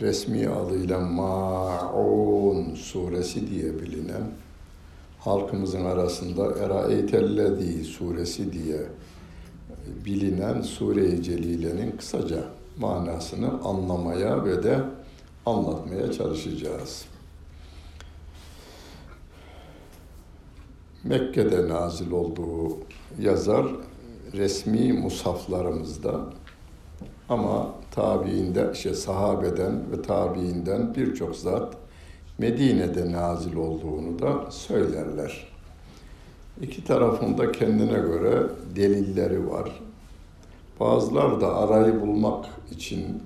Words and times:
resmi 0.00 0.48
adıyla 0.48 0.98
Ma'un 0.98 2.74
suresi 2.74 3.50
diye 3.50 3.80
bilinen 3.80 4.30
halkımızın 5.18 5.84
arasında 5.84 6.58
Eraeytellezi 6.64 7.84
suresi 7.84 8.52
diye 8.52 8.78
bilinen 10.04 10.62
Sure-i 10.62 11.22
Celile'nin 11.22 11.96
kısaca 11.96 12.44
manasını 12.78 13.60
anlamaya 13.64 14.44
ve 14.44 14.62
de 14.62 14.80
anlatmaya 15.46 16.12
çalışacağız. 16.12 17.04
Mekke'de 21.04 21.68
nazil 21.68 22.10
olduğu 22.10 22.78
yazar 23.20 23.66
resmi 24.32 24.92
musaflarımızda 24.92 26.20
ama 27.28 27.79
tabiinden, 27.90 28.72
işte 28.72 28.94
sahabeden 28.94 29.92
ve 29.92 30.02
tabiinden 30.02 30.94
birçok 30.94 31.36
zat 31.36 31.76
Medine'de 32.38 33.12
nazil 33.12 33.56
olduğunu 33.56 34.18
da 34.18 34.50
söylerler. 34.50 35.48
İki 36.60 36.84
tarafında 36.84 37.52
kendine 37.52 37.98
göre 37.98 38.42
delilleri 38.76 39.50
var. 39.50 39.80
Bazılar 40.80 41.40
da 41.40 41.56
arayı 41.56 42.00
bulmak 42.00 42.46
için 42.70 43.22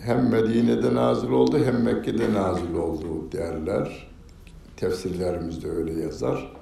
hem 0.00 0.30
Medine'de 0.30 0.94
nazil 0.94 1.30
oldu 1.30 1.58
hem 1.64 1.82
Mekke'de 1.82 2.34
nazil 2.34 2.74
oldu 2.74 3.32
derler. 3.32 4.08
Tefsirlerimizde 4.76 5.70
öyle 5.70 6.02
yazar. 6.02 6.52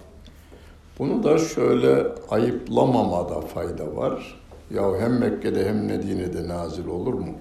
Bunu 0.98 1.22
da 1.22 1.39
şöyle 1.39 2.06
ayıplamamada 2.30 3.41
fayda 3.41 3.97
var. 3.97 4.41
Ya 4.75 5.00
hem 5.00 5.19
Mekke'de 5.19 5.69
hem 5.69 5.84
Medine'de 5.84 6.48
nazil 6.48 6.86
olur 6.86 7.14
mu? 7.14 7.34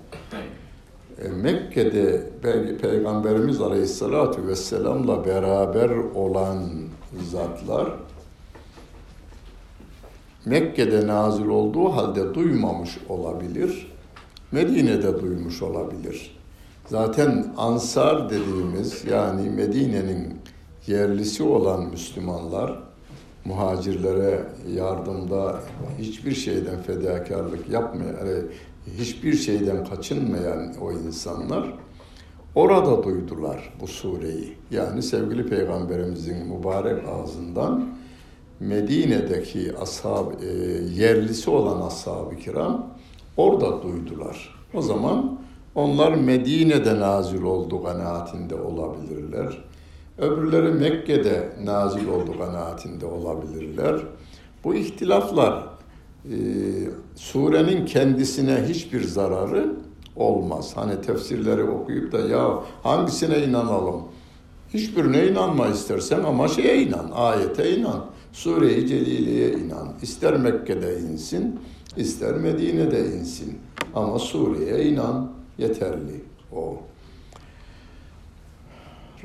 E, 1.22 1.28
Mekke'de 1.28 2.30
Pey- 2.44 2.78
Peygamberimiz 2.78 3.62
Aleyhisselatü 3.62 4.48
Vesselam'la 4.48 5.26
beraber 5.26 5.90
olan 6.16 6.64
zatlar 7.32 7.90
Mekke'de 10.46 11.08
nazil 11.08 11.46
olduğu 11.48 11.90
halde 11.90 12.34
duymamış 12.34 12.98
olabilir. 13.10 13.92
Medine'de 14.52 15.22
duymuş 15.22 15.62
olabilir. 15.62 16.38
Zaten 16.88 17.54
Ansar 17.58 18.30
dediğimiz 18.30 19.06
yani 19.06 19.50
Medine'nin 19.50 20.38
yerlisi 20.88 21.44
olan 21.44 21.86
Müslümanlar 21.86 22.80
muhacirlere 23.46 24.44
yardımda 24.76 25.60
hiçbir 26.00 26.36
şeyden 26.36 26.82
fedakarlık 26.82 27.70
yapmayan, 27.70 28.18
hiçbir 28.98 29.34
şeyden 29.34 29.86
kaçınmayan 29.86 30.74
o 30.82 30.92
insanlar 30.92 31.74
orada 32.56 33.04
duydular 33.04 33.74
bu 33.82 33.88
sureyi. 33.88 34.58
Yani 34.72 35.04
sevgili 35.04 35.46
peygamberimizin 35.48 36.48
mübarek 36.48 37.04
ağzından 37.08 37.96
Medine'deki 38.60 39.78
ashab, 39.78 40.42
e, 40.42 40.48
yerlisi 40.96 41.50
olan 41.50 41.88
ashab-ı 41.88 42.36
kiram 42.36 42.88
orada 43.38 43.84
duydular. 43.84 44.56
O 44.74 44.82
zaman 44.82 45.40
onlar 45.76 46.14
Medine'de 46.14 47.00
nazil 47.00 47.42
olduğu 47.42 47.84
kanaatinde 47.84 48.56
olabilirler. 48.56 49.66
Öbürleri 50.18 50.72
Mekke'de 50.72 51.50
nazil 51.64 52.08
olduğu 52.08 52.38
kanaatinde 52.38 53.06
olabilirler. 53.06 53.96
Bu 54.64 54.76
ihtilaflar 54.76 55.68
e, 56.26 56.38
surenin 57.16 57.86
kendisine 57.86 58.66
hiçbir 58.70 59.04
zararı 59.04 59.76
olmaz. 60.16 60.72
Hani 60.76 61.02
tefsirleri 61.02 61.64
okuyup 61.64 62.12
da 62.12 62.20
ya 62.20 62.64
hangisine 62.84 63.44
inanalım? 63.44 64.04
Hiçbirine 64.74 65.28
inanma 65.28 65.68
istersen 65.68 66.24
ama 66.24 66.48
şeye 66.48 66.82
inan, 66.82 67.12
ayete 67.14 67.78
inan. 67.78 68.06
Sure-i 68.34 68.88
Celile'ye 68.88 69.52
inan. 69.54 69.94
İster 70.02 70.38
Mekke'de 70.38 71.00
insin, 71.00 71.60
ister 71.98 72.34
Medine'de 72.34 73.00
insin. 73.00 73.58
Ama 73.96 74.20
sureye 74.20 74.86
inan 74.86 75.32
yeterli 75.58 76.24
o. 76.56 76.78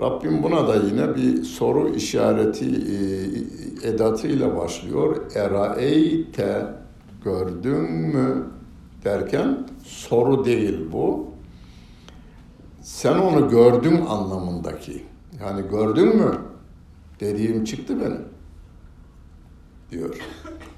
Rabbim 0.00 0.42
buna 0.42 0.68
da 0.68 0.76
yine 0.76 1.14
bir 1.16 1.42
soru 1.42 1.94
işareti 1.94 2.64
e, 2.64 3.88
edatıyla 3.88 4.56
başlıyor. 4.56 5.16
Eraeyte 5.34 6.66
gördün 7.24 7.92
mü 7.92 8.46
derken 9.04 9.66
soru 9.84 10.44
değil 10.44 10.80
bu. 10.92 11.26
Sen 12.82 13.18
onu 13.18 13.50
gördün 13.50 14.06
anlamındaki. 14.06 15.02
Yani 15.40 15.62
gördün 15.70 16.16
mü 16.16 16.38
dediğim 17.20 17.64
çıktı 17.64 18.00
benim 18.00 18.24
diyor. 19.90 20.16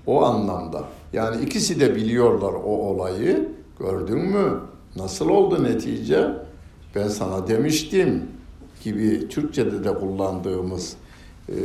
O 0.06 0.24
anlamda. 0.24 0.84
Yani 1.12 1.44
ikisi 1.44 1.80
de 1.80 1.94
biliyorlar 1.94 2.52
o 2.52 2.70
olayı. 2.70 3.48
Gördün 3.78 4.18
mü? 4.18 4.60
Nasıl 4.96 5.28
oldu 5.28 5.64
netice? 5.64 6.30
Ben 6.94 7.08
sana 7.08 7.48
demiştim 7.48 8.22
gibi 8.84 9.28
Türkçe'de 9.28 9.84
de 9.84 9.94
kullandığımız 9.94 10.96
e, 11.48 11.56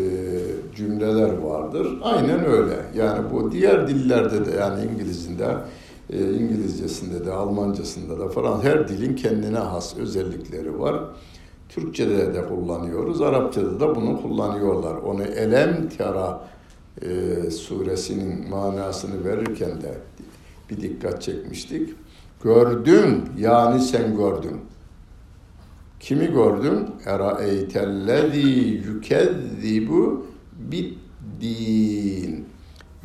cümleler 0.75 1.37
vardır. 1.37 1.97
Aynen 2.03 2.45
öyle. 2.45 2.75
Yani 2.95 3.31
bu 3.31 3.51
diğer 3.51 3.87
dillerde 3.87 4.45
de 4.45 4.51
yani 4.51 4.85
İngilizinde, 4.91 5.57
e, 6.09 6.33
İngilizcesinde 6.33 7.25
de, 7.25 7.31
Almancasında 7.31 8.19
da 8.19 8.29
falan 8.29 8.63
her 8.63 8.87
dilin 8.87 9.15
kendine 9.15 9.57
has 9.57 9.97
özellikleri 9.97 10.79
var. 10.79 11.03
Türkçe'de 11.69 12.33
de 12.33 12.47
kullanıyoruz, 12.47 13.21
Arapça'da 13.21 13.79
da 13.79 13.95
bunu 13.95 14.21
kullanıyorlar. 14.21 14.95
Onu 14.95 15.23
Elem 15.23 15.89
Tera 15.89 16.41
e, 17.01 17.51
suresinin 17.51 18.49
manasını 18.49 19.25
verirken 19.25 19.81
de 19.81 19.97
bir 20.69 20.81
dikkat 20.81 21.21
çekmiştik. 21.21 21.89
Gördün 22.43 23.23
yani 23.37 23.81
sen 23.81 24.17
gördün. 24.17 24.61
Kimi 25.99 26.31
gördün? 26.31 26.89
Eraeytellezî 27.05 28.39
yükezzibu 28.87 30.25
biddin. 30.59 32.45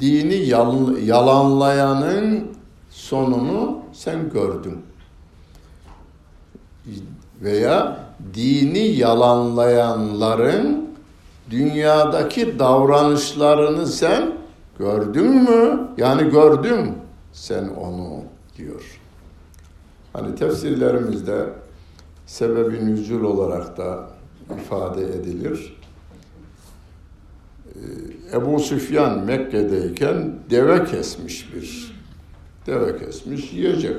Dini 0.00 0.34
yal- 0.34 0.98
yalanlayanın 0.98 2.44
sonunu 2.91 3.78
sen 3.92 4.31
gördün. 4.31 4.78
Veya 7.42 8.00
dini 8.34 8.78
yalanlayanların 8.86 10.88
dünyadaki 11.50 12.58
davranışlarını 12.58 13.86
sen 13.86 14.32
gördün 14.78 15.26
mü? 15.26 15.88
Yani 15.97 16.31
gördün 16.31 16.94
sen 17.32 17.69
onu 17.69 18.20
diyor. 18.56 19.00
Hani 20.12 20.34
tefsirlerimizde 20.34 21.46
sebebi 22.32 22.87
nüzul 22.87 23.25
olarak 23.25 23.76
da 23.76 24.08
ifade 24.58 25.02
edilir. 25.05 25.81
Ee, 27.67 28.37
Ebu 28.37 28.61
Süfyan 28.61 29.25
Mekke'deyken 29.25 30.34
deve 30.50 30.84
kesmiş 30.84 31.55
bir. 31.55 31.93
Deve 32.67 32.99
kesmiş 32.99 33.52
yiyecek. 33.52 33.96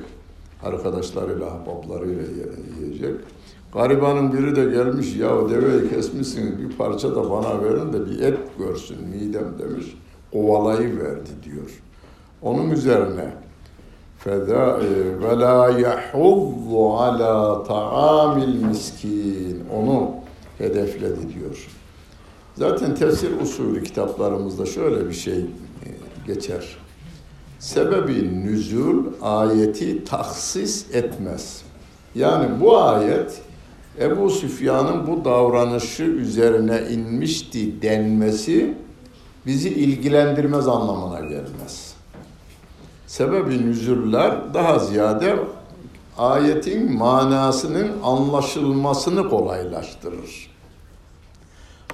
Arkadaşlarıyla, 0.63 1.45
ahbaplarıyla 1.45 2.23
yiyecek. 2.79 3.15
Garibanın 3.73 4.33
biri 4.33 4.55
de 4.55 4.65
gelmiş 4.65 5.15
ya 5.15 5.49
deveyi 5.49 5.89
kesmişsiniz 5.89 6.59
bir 6.59 6.77
parça 6.77 7.15
da 7.15 7.31
bana 7.31 7.63
verin 7.63 7.93
de 7.93 8.05
bir 8.05 8.19
et 8.19 8.39
görsün 8.57 9.07
midem 9.07 9.53
demiş. 9.59 9.85
Kovalayı 10.31 10.99
verdi 10.99 11.29
diyor. 11.43 11.81
Onun 12.41 12.69
üzerine 12.69 13.42
ve 14.25 15.39
la 15.39 15.69
yahuddu 15.79 16.93
ala 16.93 17.63
ta'amil 17.63 18.63
miskin 18.63 19.63
onu 19.75 20.11
hedefledi 20.57 21.33
diyor. 21.33 21.67
Zaten 22.55 22.95
tefsir 22.95 23.41
usulü 23.41 23.83
kitaplarımızda 23.83 24.65
şöyle 24.65 25.09
bir 25.09 25.13
şey 25.13 25.45
geçer. 26.27 26.77
Sebebi 27.59 28.45
nüzul 28.45 29.05
ayeti 29.21 30.03
tahsis 30.03 30.95
etmez. 30.95 31.61
Yani 32.15 32.61
bu 32.61 32.77
ayet 32.77 33.41
Ebu 33.99 34.29
Süfyan'ın 34.29 35.07
bu 35.07 35.25
davranışı 35.25 36.03
üzerine 36.03 36.81
inmişti 36.91 37.81
denmesi 37.81 38.73
bizi 39.45 39.69
ilgilendirmez 39.69 40.67
anlamına 40.67 41.19
gelmez. 41.19 41.92
Sebebi 43.13 43.65
nüzüller 43.65 44.53
daha 44.53 44.79
ziyade 44.79 45.35
ayetin 46.17 46.93
manasının 46.93 47.91
anlaşılmasını 48.03 49.29
kolaylaştırır. 49.29 50.49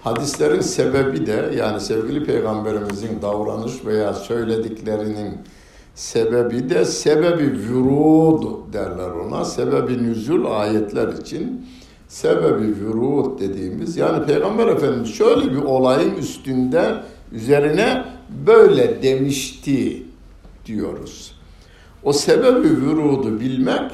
Hadislerin 0.02 0.62
sebebi 0.62 1.26
de 1.26 1.52
yani 1.58 1.82
sevgili 1.82 2.26
peygamberimizin 2.26 3.22
davranış 3.22 3.86
veya 3.86 4.14
söylediklerinin 4.14 5.38
sebebi 5.96 6.70
de 6.70 6.86
sebebi 6.86 7.52
vürud 7.52 8.74
derler 8.74 9.10
ona. 9.10 9.46
Sebebi 9.46 10.04
nüzul 10.04 10.46
ayetler 10.46 11.08
için 11.08 11.66
sebebi 12.08 12.68
vürud 12.76 13.40
dediğimiz 13.40 13.98
yani 13.98 14.26
peygamber 14.26 14.68
efendimiz 14.68 15.14
şöyle 15.14 15.52
bir 15.52 15.62
olayın 15.64 16.16
üstünde 16.16 16.96
üzerine 17.32 18.06
böyle 18.46 19.04
demişti 19.04 20.09
diyoruz. 20.66 21.36
O 22.04 22.14
sebebi 22.14 22.70
vürudu 22.70 23.40
bilmek 23.40 23.92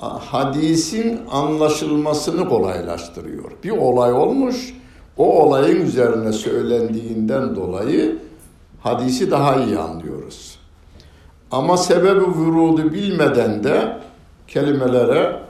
hadisin 0.00 1.20
anlaşılmasını 1.30 2.48
kolaylaştırıyor. 2.48 3.50
Bir 3.64 3.70
olay 3.70 4.12
olmuş, 4.12 4.74
o 5.16 5.42
olayın 5.42 5.86
üzerine 5.86 6.32
söylendiğinden 6.32 7.56
dolayı 7.56 8.18
hadisi 8.80 9.30
daha 9.30 9.56
iyi 9.56 9.78
anlıyoruz. 9.78 10.58
Ama 11.50 11.76
sebebi 11.76 12.20
vurudu 12.20 12.92
bilmeden 12.92 13.64
de 13.64 13.98
kelimelere 14.48 15.40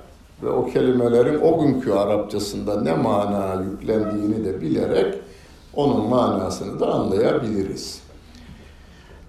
ve 0.42 0.50
o 0.50 0.66
kelimelerin 0.66 1.40
o 1.40 1.60
günkü 1.60 1.92
Arapçasında 1.92 2.82
ne 2.82 2.94
mana 2.94 3.62
yüklendiğini 3.62 4.44
de 4.44 4.60
bilerek 4.60 5.14
onun 5.74 6.08
manasını 6.08 6.80
da 6.80 6.86
anlayabiliriz. 6.94 8.02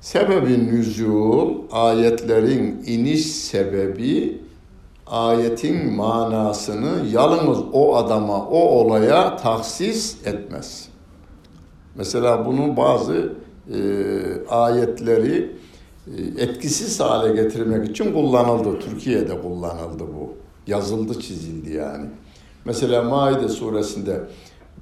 Sebebi 0.02 0.68
nüzul, 0.68 1.54
ayetlerin 1.72 2.84
iniş 2.86 3.26
sebebi 3.26 4.42
ayetin 5.08 5.94
manasını 5.94 7.08
yalnız 7.12 7.58
o 7.74 7.96
adama, 7.96 8.46
o 8.46 8.60
olaya 8.60 9.38
tahsis 9.38 10.28
etmez. 10.28 10.90
Mesela 11.96 12.46
bunu 12.46 12.78
bazı 12.78 13.34
e, 13.74 13.80
ayetleri 14.50 15.56
e, 16.08 16.44
etkisiz 16.44 17.00
hale 17.00 17.42
getirmek 17.44 17.90
için 17.90 18.14
kullanıldı. 18.14 18.80
Türkiye'de 18.80 19.42
kullanıldı 19.42 20.04
bu. 20.04 20.34
Yazıldı, 20.68 21.20
çizildi 21.20 21.74
yani. 21.74 22.06
Mesela 22.66 23.04
Maide 23.04 23.50
suresinde 23.50 24.22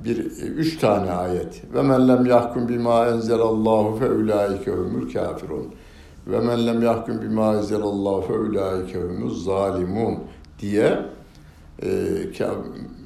bir 0.06 0.18
üç 0.42 0.78
tane 0.78 1.12
ayet. 1.12 1.74
Ve 1.74 1.82
men 1.82 2.08
lem 2.08 2.26
yahkum 2.26 2.70
bima 2.70 3.08
enzelallahu 3.08 4.00
fe 4.00 4.10
ulaike 4.12 4.72
humul 4.72 5.14
kafirun. 5.14 5.74
Ve 6.28 6.40
men 6.40 6.68
lem 6.68 6.82
yahkum 6.82 7.22
bima 7.22 7.56
enzelallahu 7.56 8.22
fe 8.22 8.34
ulaike 8.34 9.00
humuz 9.00 9.46
zalimun 9.46 10.20
diye 10.60 11.00
e, 11.84 11.90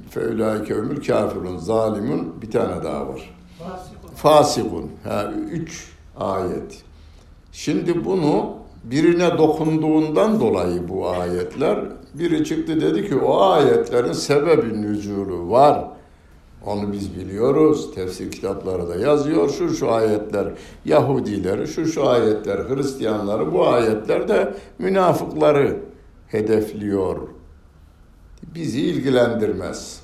fe 0.10 0.28
ulaike 0.28 0.74
humul 0.74 0.96
kafirun 0.96 1.58
zalimun 1.58 2.42
bir 2.42 2.52
tane 2.52 2.84
daha 2.84 3.08
var. 3.08 3.36
Fasikun. 3.60 4.16
Fasikun. 4.16 4.92
Ha, 5.04 5.32
üç 5.52 5.92
ayet. 6.18 6.84
Şimdi 7.52 8.06
bunu 8.06 8.50
birine 8.84 9.38
dokunduğundan 9.38 10.40
dolayı 10.40 10.90
bu 10.90 11.10
ayetler 11.10 11.80
biri 12.14 12.46
çıktı 12.46 12.82
dedi 12.82 13.10
ki 13.10 13.16
o 13.16 13.42
ayetlerin 13.42 14.14
sebebi 14.14 14.82
nüzulü 14.82 15.50
var. 15.50 15.88
Onu 16.66 16.92
biz 16.92 17.16
biliyoruz. 17.16 17.96
Tefsir 17.96 18.31
kitapları 18.31 18.90
da 18.90 18.96
yazıyor. 18.96 19.50
Şu 19.50 19.74
şu 19.74 19.92
ayetler 19.92 20.54
Yahudileri, 20.86 21.68
şu 21.68 21.86
şu 21.86 22.10
ayetler 22.10 22.69
Hristiyanları, 22.69 23.54
bu 23.54 23.68
ayetler 23.68 24.28
de 24.28 24.54
münafıkları 24.80 25.80
hedefliyor. 26.28 27.18
Bizi 28.56 28.81
ilgilendirmez. 28.81 30.02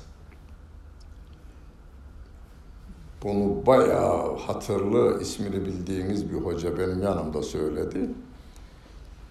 Bunu 3.22 3.66
bayağı 3.66 4.36
hatırlı 4.36 5.20
ismini 5.20 5.64
bildiğiniz 5.66 6.30
bir 6.30 6.36
hoca 6.36 6.78
benim 6.78 7.02
yanımda 7.02 7.42
söyledi. 7.42 8.10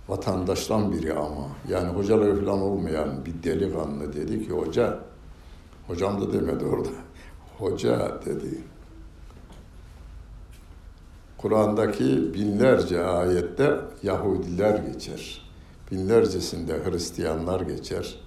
Vatandaştan 0.08 0.92
biri 0.92 1.14
ama. 1.14 1.48
Yani 1.70 1.90
hocalığı 1.90 2.46
falan 2.46 2.62
olmayan 2.62 3.26
bir 3.26 3.44
delikanlı 3.44 4.14
dedi 4.14 4.48
ki 4.48 4.52
hoca, 4.52 5.00
hocam 5.88 6.22
da 6.22 6.34
demedi 6.34 6.66
orada. 6.66 7.07
Hoca 7.60 8.22
dedi. 8.26 8.62
Kur'an'daki 11.38 12.34
binlerce 12.34 13.04
ayette 13.04 13.76
Yahudiler 14.04 14.80
geçer. 14.80 15.42
Binlercesinde 15.92 16.74
Hristiyanlar 16.86 17.62
geçer. 17.62 18.20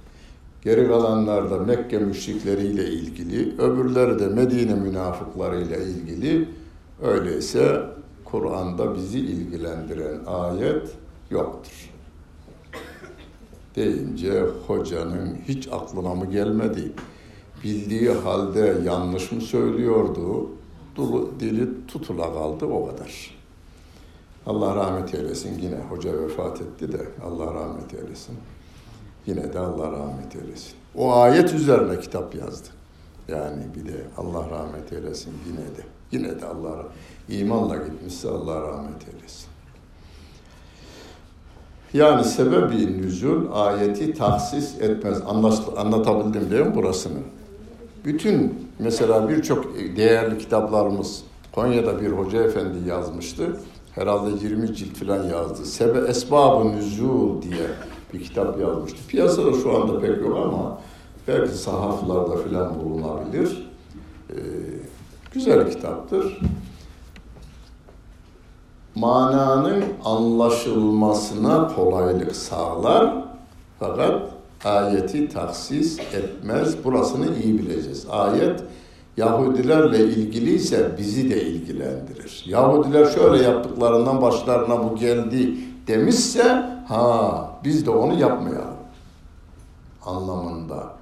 Geri 0.62 0.88
kalanlar 0.88 1.50
da 1.50 1.59
Mekke 1.59 1.99
müşrikleriyle 1.99 2.88
ilgili, 2.88 3.61
öbürleri 3.62 4.19
de 4.19 4.29
Medine 4.29 4.75
münafıklarıyla 4.75 5.76
ilgili. 5.76 6.49
Öyleyse 7.03 7.83
Kur'an'da 8.25 8.94
bizi 8.94 9.19
ilgilendiren 9.19 10.25
ayet 10.26 10.91
yoktur. 11.31 11.91
Deyince 13.76 14.44
hocanın 14.67 15.38
hiç 15.49 15.69
aklına 15.69 16.15
mı 16.15 16.26
gelmedi? 16.26 16.93
Bildiği 17.65 18.11
halde 18.11 18.77
yanlış 18.85 19.33
mı 19.33 19.41
söylüyordu? 19.41 20.49
Dili 21.41 21.87
tutula 21.87 22.33
kaldı 22.33 22.65
o 22.67 22.87
kadar. 22.87 23.41
Allah 24.47 24.77
rahmet 24.77 25.15
eylesin. 25.15 25.59
Yine 25.59 25.77
hoca 25.91 26.23
vefat 26.23 26.61
etti 26.61 26.93
de 26.93 27.09
Allah 27.25 27.55
rahmet 27.55 27.95
eylesin. 27.95 28.37
Yine 29.27 29.53
de 29.53 29.59
Allah 29.59 29.93
rahmet 29.93 30.37
eylesin. 30.37 30.73
O 30.95 31.12
ayet 31.12 31.55
üzerine 31.55 32.01
kitap 32.01 32.35
yazdı. 32.35 32.69
Yani 33.29 33.62
bir 33.77 33.93
de 33.93 33.97
Allah 34.17 34.51
rahmet 34.51 34.93
eylesin 34.93 35.33
yine 35.47 35.59
de. 35.77 35.83
Yine 36.12 36.41
de 36.41 36.47
Allah 36.47 36.87
imanla 37.29 37.77
gitmişse 37.77 38.29
Allah 38.29 38.61
rahmet 38.61 39.09
eylesin. 39.09 39.47
Yani 41.93 42.25
sebebi 42.25 43.03
nüzul 43.03 43.47
ayeti 43.53 44.15
tahsis 44.15 44.81
etmez. 44.81 45.23
Anlaştı, 45.27 45.73
anlatabildim 45.77 46.50
değil 46.50 46.67
mi 46.67 46.75
burasını? 46.75 47.19
Bütün 48.04 48.69
mesela 48.78 49.28
birçok 49.28 49.75
değerli 49.97 50.38
kitaplarımız 50.38 51.23
Konya'da 51.52 52.00
bir 52.00 52.11
hoca 52.12 52.42
efendi 52.42 52.88
yazmıştı. 52.88 53.57
Herhalde 53.95 54.45
20 54.45 54.75
cilt 54.75 54.97
falan 54.97 55.23
yazdı. 55.23 55.64
Sebe 55.64 55.99
esbabı 55.99 56.73
nüzul 56.73 57.42
diye 57.42 57.66
bir 58.14 58.23
kitap 58.23 58.61
yazmıştı. 58.61 58.99
Piyasada 59.09 59.52
şu 59.52 59.76
anda 59.76 60.00
pek 60.00 60.21
yok 60.21 60.38
ama 60.45 60.78
belki 61.28 61.54
sahaflarda 61.54 62.37
falan 62.37 62.80
bulunabilir. 62.80 63.71
Ee, 64.30 64.35
güzel 65.33 65.71
kitaptır. 65.71 66.40
Mananın 68.95 69.85
anlaşılmasına 70.04 71.69
kolaylık 71.76 72.37
sağlar 72.37 73.25
fakat 73.78 74.39
ayeti 74.64 75.29
taksis 75.29 75.99
etmez. 75.99 76.85
Burasını 76.85 77.26
iyi 77.45 77.59
bileceğiz. 77.59 78.07
Ayet 78.11 78.61
Yahudilerle 79.17 80.05
ilgili 80.05 80.55
ise 80.55 80.90
bizi 80.99 81.31
de 81.31 81.43
ilgilendirir. 81.43 82.45
Yahudiler 82.47 83.07
şöyle 83.07 83.43
yaptıklarından 83.43 84.23
başlarına 84.23 84.85
bu 84.85 84.97
geldi 84.97 85.55
demişse 85.87 86.67
ha 86.88 87.50
biz 87.64 87.87
de 87.87 87.90
onu 87.90 88.21
yapmayalım 88.21 88.81
anlamında. 90.07 90.93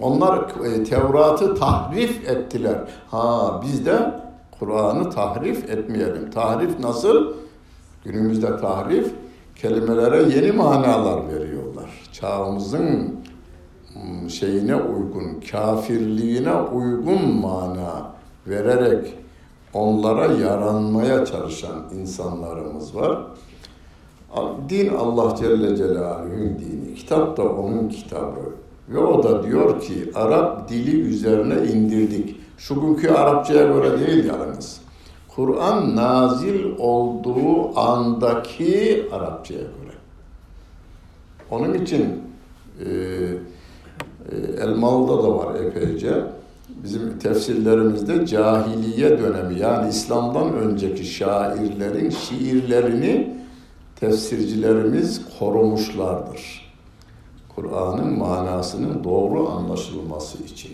Onlar 0.00 0.38
e, 0.64 0.84
Tevrat'ı 0.84 1.54
tahrif 1.54 2.28
ettiler. 2.28 2.78
Ha 3.10 3.60
biz 3.64 3.86
de 3.86 4.20
Kur'an'ı 4.58 5.10
tahrif 5.10 5.70
etmeyelim. 5.70 6.30
Tahrif 6.30 6.80
nasıl? 6.80 7.34
Günümüzde 8.04 8.56
tahrif 8.60 9.12
kelimelere 9.56 10.22
yeni 10.22 10.52
manalar 10.52 11.28
veriyorlar. 11.28 11.55
Çağımızın 12.20 13.16
hmm, 13.92 14.30
şeyine 14.30 14.76
uygun, 14.76 15.40
kafirliğine 15.50 16.54
uygun 16.54 17.34
mana 17.40 18.12
vererek 18.46 19.14
onlara 19.74 20.26
yaranmaya 20.26 21.24
çalışan 21.24 21.84
insanlarımız 22.00 22.96
var. 22.96 23.18
Din 24.68 24.94
Allah 24.94 25.36
Celle 25.36 25.76
Celaluhu'nun 25.76 26.58
dini. 26.58 26.94
Kitap 26.94 27.36
da 27.36 27.42
onun 27.42 27.88
kitabı. 27.88 28.40
Ve 28.88 28.98
o 28.98 29.22
da 29.22 29.42
diyor 29.42 29.80
ki 29.80 30.10
Arap 30.14 30.68
dili 30.68 31.00
üzerine 31.00 31.72
indirdik. 31.72 32.36
Şu 32.58 32.80
günkü 32.80 33.08
Arapçaya 33.08 33.66
göre 33.66 34.06
değil 34.06 34.24
yalnız. 34.24 34.80
Kur'an 35.28 35.96
nazil 35.96 36.64
olduğu 36.78 37.78
andaki 37.78 39.04
Arapçaya 39.12 39.60
göre. 39.60 39.85
Onun 41.50 41.74
için 41.74 42.22
e, 42.84 42.88
E, 44.32 44.62
Elmalı'da 44.62 45.22
da 45.22 45.36
var 45.36 45.54
epeyce. 45.60 46.24
Bizim 46.84 47.18
tefsirlerimizde 47.18 48.26
cahiliye 48.26 49.18
dönemi 49.18 49.58
yani 49.58 49.88
İslam'dan 49.88 50.54
önceki 50.54 51.04
şairlerin 51.04 52.10
şiirlerini 52.10 53.36
tefsircilerimiz 54.00 55.20
korumuşlardır. 55.38 56.72
Kur'an'ın 57.54 58.18
manasının 58.18 59.04
doğru 59.04 59.48
anlaşılması 59.48 60.44
için. 60.44 60.72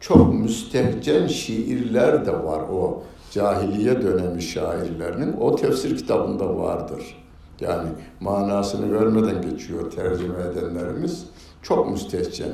Çok 0.00 0.34
müstehcen 0.34 1.26
şiirler 1.26 2.26
de 2.26 2.32
var 2.32 2.60
o 2.72 3.02
cahiliye 3.30 4.02
dönemi 4.02 4.42
şairlerinin. 4.42 5.32
O 5.40 5.56
tefsir 5.56 5.96
kitabında 5.96 6.56
vardır. 6.56 7.16
Yani 7.60 7.88
manasını 8.20 9.00
vermeden 9.00 9.50
geçiyor 9.50 9.90
tercüme 9.90 10.34
edenlerimiz. 10.52 11.26
Çok 11.62 11.90
müstehcen. 11.90 12.52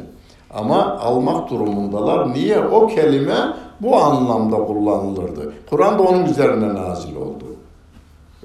Ama 0.51 0.99
almak 0.99 1.51
durumundalar. 1.51 2.35
Niye? 2.35 2.61
O 2.61 2.87
kelime 2.87 3.37
bu 3.81 3.97
anlamda 3.97 4.57
kullanılırdı. 4.57 5.53
Kur'an 5.71 5.99
da 5.99 6.03
onun 6.03 6.25
üzerine 6.25 6.75
nazil 6.75 7.17
oldu. 7.17 7.45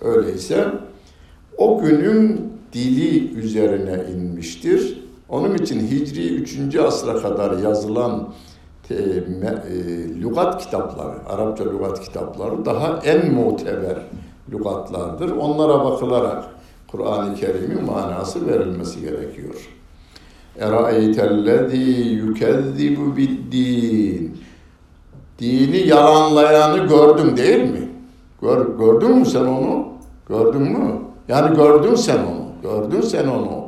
Öyleyse 0.01 0.67
o 1.57 1.79
günün 1.79 2.51
dili 2.73 3.33
üzerine 3.33 4.03
inmiştir. 4.15 5.01
Onun 5.29 5.55
için 5.55 5.87
Hicri 5.87 6.35
3. 6.35 6.75
asra 6.75 7.21
kadar 7.21 7.57
yazılan 7.57 8.33
e, 8.89 8.93
e, 8.93 9.23
lügat 10.21 10.63
kitapları, 10.63 11.15
Arapça 11.29 11.63
lügat 11.63 12.01
kitapları 12.01 12.65
daha 12.65 12.99
en 13.05 13.33
muteber 13.33 13.97
lügatlardır. 14.51 15.31
Onlara 15.31 15.85
bakılarak 15.85 16.43
Kur'an-ı 16.87 17.35
Kerim'in 17.35 17.85
manası 17.85 18.47
verilmesi 18.47 19.01
gerekiyor. 19.01 19.69
Eraeytellezî 20.59 21.77
yükezzibu 22.11 23.17
biddin. 23.17 24.37
Dini 25.39 25.87
yalanlayanı 25.87 26.87
gördün 26.87 27.37
değil 27.37 27.71
mi? 27.71 27.89
Gör, 28.41 28.77
gördün 28.79 29.17
mü 29.17 29.25
sen 29.25 29.45
onu? 29.45 29.87
Gördün 30.29 30.61
mü? 30.61 30.91
Yani 31.27 31.55
gördün 31.55 31.95
sen 31.95 32.17
onu. 32.17 32.41
Gördün 32.63 33.01
sen 33.01 33.27
onu. 33.27 33.65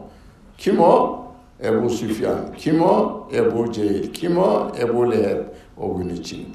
Kim 0.58 0.80
o? 0.80 1.24
Ebu 1.64 1.90
Süfyan. 1.90 2.40
Kim 2.58 2.82
o? 2.82 3.28
Ebu 3.36 3.72
Cehil. 3.72 4.14
Kim 4.14 4.38
o? 4.38 4.68
Ebu 4.82 5.12
Leheb 5.12 5.40
o 5.78 5.98
gün 5.98 6.10
için. 6.10 6.48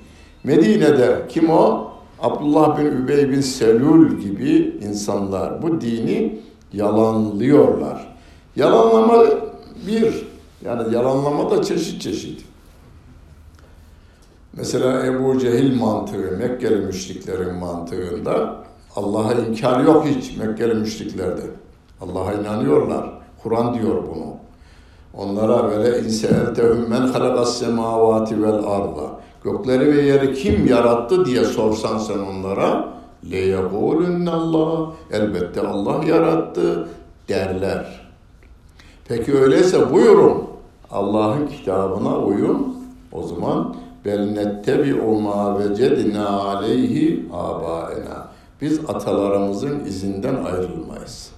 Medine'de 0.44 1.26
kim 1.28 1.50
o? 1.50 1.90
Abdullah 2.20 2.78
bin 2.78 2.86
Übey 2.86 3.30
bin 3.30 3.40
Selul 3.40 4.18
gibi 4.18 4.78
insanlar 4.82 5.62
bu 5.62 5.80
dini 5.80 6.40
yalanlıyorlar. 6.72 8.16
Yalanlama 8.56 9.24
bir, 9.86 10.26
yani 10.64 10.94
yalanlama 10.94 11.50
da 11.50 11.62
çeşit 11.62 12.02
çeşit. 12.02 12.44
Mesela 14.52 15.06
Ebu 15.06 15.38
Cehil 15.38 15.80
mantığı, 15.80 16.36
Mekkeli 16.38 16.76
müşriklerin 16.76 17.54
mantığında 17.54 18.56
Allah'a 18.96 19.32
inkar 19.34 19.80
yok 19.80 20.06
hiç 20.06 20.36
Mekkeli 20.36 20.74
müşriklerde. 20.74 21.42
Allah'a 22.00 22.32
inanıyorlar. 22.32 23.10
Kur'an 23.42 23.74
diyor 23.74 23.94
bunu. 23.94 24.36
Onlara 25.14 25.70
böyle 25.70 25.98
inseeltehum 25.98 26.88
men 26.88 27.00
halakas 27.00 27.58
semavati 27.58 28.42
vel 28.42 28.54
arda. 28.54 29.17
Gökleri 29.44 29.96
ve 29.96 30.02
yeri 30.02 30.34
kim 30.34 30.66
yarattı 30.66 31.24
diye 31.24 31.44
sorsan 31.44 31.98
sen 31.98 32.18
onlara 32.18 32.88
le 33.30 33.56
Allah 34.30 34.92
elbette 35.12 35.60
Allah 35.60 36.04
yarattı 36.04 36.88
derler. 37.28 38.00
Peki 39.08 39.38
öyleyse 39.38 39.92
buyurun 39.92 40.44
Allah'ın 40.90 41.46
kitabına 41.46 42.18
uyun. 42.18 42.76
O 43.12 43.22
zaman 43.22 43.76
bel 44.04 44.30
nettebi'u 44.30 45.20
ma 45.20 45.58
vecedna 45.58 46.28
aleyhi 46.28 47.26
abaena. 47.32 48.28
Biz 48.60 48.80
atalarımızın 48.88 49.84
izinden 49.84 50.34
ayrılmayız. 50.34 51.30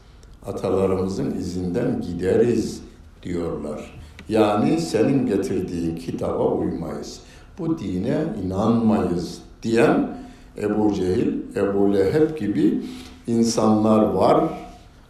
Atalarımızın 0.46 1.30
izinden 1.30 2.00
gideriz 2.00 2.82
diyorlar. 3.22 4.00
Yani 4.28 4.80
senin 4.80 5.26
getirdiğin 5.26 5.96
kitaba 5.96 6.44
uymayız. 6.44 7.20
Bu 7.60 7.78
dine 7.78 8.18
inanmayız 8.44 9.42
diyen 9.62 10.08
Ebu 10.62 10.94
Cehil, 10.94 11.32
Ebu 11.56 11.94
Leheb 11.94 12.38
gibi 12.38 12.82
insanlar 13.26 14.02
var. 14.02 14.44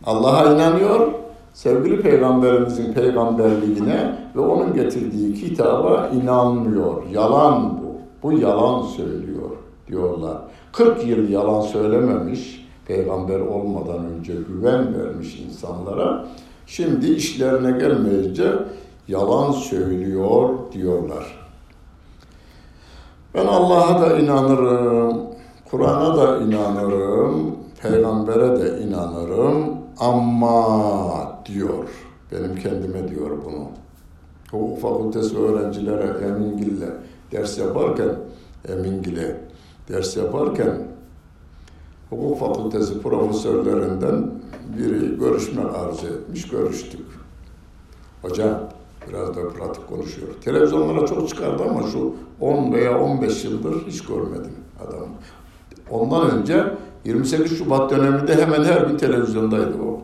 Allah'a 0.05 0.55
inanıyor, 0.55 1.13
sevgili 1.55 2.01
peygamberimizin 2.01 2.93
peygamberliğine 2.93 4.15
ve 4.37 4.41
onun 4.41 4.75
getirdiği 4.75 5.35
kitaba 5.35 6.11
inanmıyor. 6.23 7.03
Yalan 7.13 7.79
bu. 7.79 7.91
Bu 8.23 8.39
yalan 8.39 8.83
söylüyor 8.83 9.51
diyorlar. 9.89 10.37
40 10.73 11.07
yıl 11.07 11.29
yalan 11.29 11.61
söylememiş, 11.61 12.67
peygamber 12.87 13.41
olmadan 13.41 14.05
önce 14.05 14.33
güven 14.33 14.99
vermiş 14.99 15.41
insanlara. 15.49 16.27
Şimdi 16.67 17.07
işlerine 17.07 17.79
gelmeyince 17.79 18.53
yalan 19.09 19.53
söylüyor 19.53 20.49
diyorlar. 20.73 21.40
Ben 23.35 23.47
Allah'a 23.47 24.01
da 24.01 24.19
inanırım, 24.19 25.23
Kur'an'a 25.71 26.17
da 26.17 26.39
inanırım, 26.39 27.57
peygambere 27.83 28.61
de 28.61 28.81
inanırım 28.83 29.77
ama 29.99 31.43
diyor. 31.47 31.89
Benim 32.33 32.57
kendime 32.57 33.09
diyor 33.09 33.31
bunu. 33.45 33.69
Hukuk 34.51 34.81
fakültesi 34.81 35.39
öğrencilere 35.39 36.27
Emingil'le 36.27 36.89
ders 37.33 37.59
yaparken 37.59 38.11
Emingil'e 38.69 39.41
ders 39.89 40.17
yaparken 40.17 40.79
hukuk 42.11 42.39
fakültesi 42.39 43.03
profesörlerinden 43.03 44.31
biri 44.79 45.19
görüşme 45.19 45.63
arzu 45.63 46.07
etmiş, 46.07 46.49
görüştük. 46.49 47.07
Hocam 48.23 48.61
biraz 49.09 49.37
da 49.37 49.49
pratik 49.49 49.89
konuşuyor. 49.89 50.29
Televizyonlara 50.45 51.07
çok 51.07 51.29
çıkardı 51.29 51.63
ama 51.71 51.89
şu 51.89 52.15
10 52.41 52.73
veya 52.73 53.01
15 53.01 53.45
yıldır 53.45 53.87
hiç 53.87 54.05
görmedim 54.05 54.55
adamı. 54.87 55.07
Ondan 55.91 56.31
önce 56.31 56.65
28 57.05 57.59
Şubat 57.59 57.91
döneminde 57.91 58.35
hemen 58.35 58.65
her 58.65 58.81
gün 58.81 58.97
televizyondaydı 58.97 59.75
o. 59.83 60.01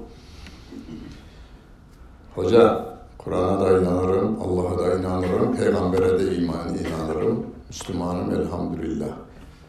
Hoca, 2.34 2.86
Kur'an'a 3.18 3.60
da 3.60 3.80
inanırım, 3.80 4.36
Allah'a 4.42 4.78
da 4.78 4.98
inanırım, 4.98 5.56
Peygamber'e 5.56 6.18
de 6.18 6.36
iman 6.36 6.68
inanırım, 6.68 7.46
Müslümanım 7.68 8.30
elhamdülillah. 8.30 9.08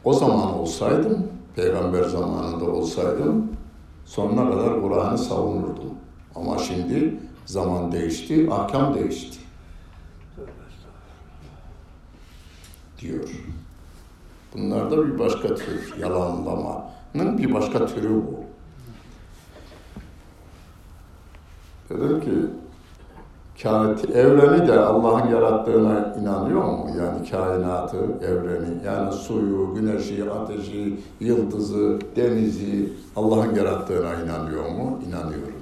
O 0.03 0.13
zaman 0.13 0.53
olsaydım, 0.53 1.27
peygamber 1.55 2.03
zamanında 2.03 2.65
olsaydım 2.65 3.57
sonuna 4.07 4.49
kadar 4.49 4.81
Kur'an'ı 4.81 5.17
savunurdum. 5.17 5.93
Ama 6.35 6.57
şimdi 6.57 7.19
zaman 7.47 7.91
değişti, 7.91 8.47
ahkam 8.51 8.95
değişti. 8.95 9.37
Diyor. 13.01 13.29
Bunlar 14.53 14.91
da 14.91 15.07
bir 15.07 15.19
başka 15.19 15.55
tür 15.55 15.95
yalanlamanın 15.99 17.37
bir 17.37 17.53
başka 17.53 17.85
türü 17.85 18.09
bu. 18.09 18.39
Dedim 21.89 22.21
ki 22.21 22.31
kainat, 23.63 24.09
evreni 24.09 24.67
de 24.67 24.79
Allah'ın 24.79 25.29
yarattığına 25.29 26.15
inanıyor 26.21 26.63
mu? 26.63 26.89
Yani 26.99 27.29
kainatı, 27.29 27.97
evreni, 28.21 28.85
yani 28.85 29.13
suyu, 29.13 29.75
güneşi, 29.75 30.31
ateşi, 30.31 30.99
yıldızı, 31.19 31.99
denizi 32.15 32.93
Allah'ın 33.15 33.55
yarattığına 33.55 34.15
inanıyor 34.15 34.69
mu? 34.69 34.99
İnanıyorum. 35.07 35.56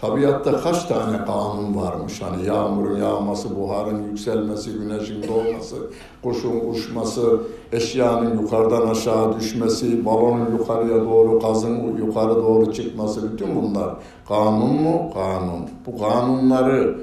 Tabiatta 0.00 0.60
kaç 0.60 0.84
tane 0.84 1.24
kanun 1.24 1.76
varmış? 1.76 2.22
Hani 2.22 2.46
yağmurun 2.46 2.98
yağması, 2.98 3.56
buharın 3.56 4.02
yükselmesi, 4.02 4.72
güneşin 4.72 5.22
doğması, 5.28 5.76
kuşun 6.22 6.70
uçması, 6.70 7.40
eşyanın 7.72 8.40
yukarıdan 8.40 8.88
aşağı 8.88 9.40
düşmesi, 9.40 10.04
balonun 10.04 10.50
yukarıya 10.58 11.04
doğru, 11.04 11.40
gazın 11.40 11.96
yukarı 11.96 12.34
doğru 12.34 12.72
çıkması, 12.72 13.32
bütün 13.32 13.62
bunlar 13.62 13.94
kanun 14.28 14.82
mu? 14.82 15.10
Kanun. 15.14 15.68
Bu 15.86 15.98
kanunları 15.98 16.98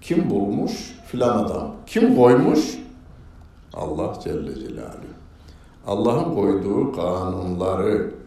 kim 0.00 0.30
bulmuş? 0.30 0.98
Filan 1.06 1.44
adam. 1.44 1.70
Kim 1.86 2.16
koymuş? 2.16 2.78
Allah 3.74 4.12
Celle 4.24 4.54
Celaluhu. 4.54 5.18
Allah'ın 5.86 6.34
koyduğu 6.34 6.92
kanunları 6.92 8.17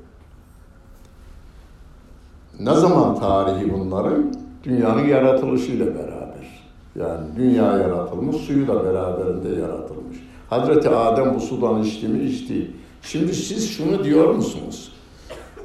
ne 2.59 2.75
zaman 2.75 3.19
tarihi 3.19 3.73
bunların? 3.73 4.33
Dünyanın 4.63 5.07
yaratılışıyla 5.07 5.85
beraber. 5.85 6.21
Yani 6.95 7.27
dünya 7.37 7.77
yaratılmış, 7.77 8.35
suyu 8.35 8.67
da 8.67 8.85
beraberinde 8.85 9.61
yaratılmış. 9.61 10.17
Hazreti 10.49 10.89
Adem 10.89 11.35
bu 11.35 11.39
sudan 11.39 11.83
içti 11.83 12.07
mi? 12.07 12.23
içti. 12.23 12.71
Şimdi 13.01 13.33
siz 13.33 13.69
şunu 13.69 14.03
diyor 14.03 14.35
musunuz? 14.35 14.91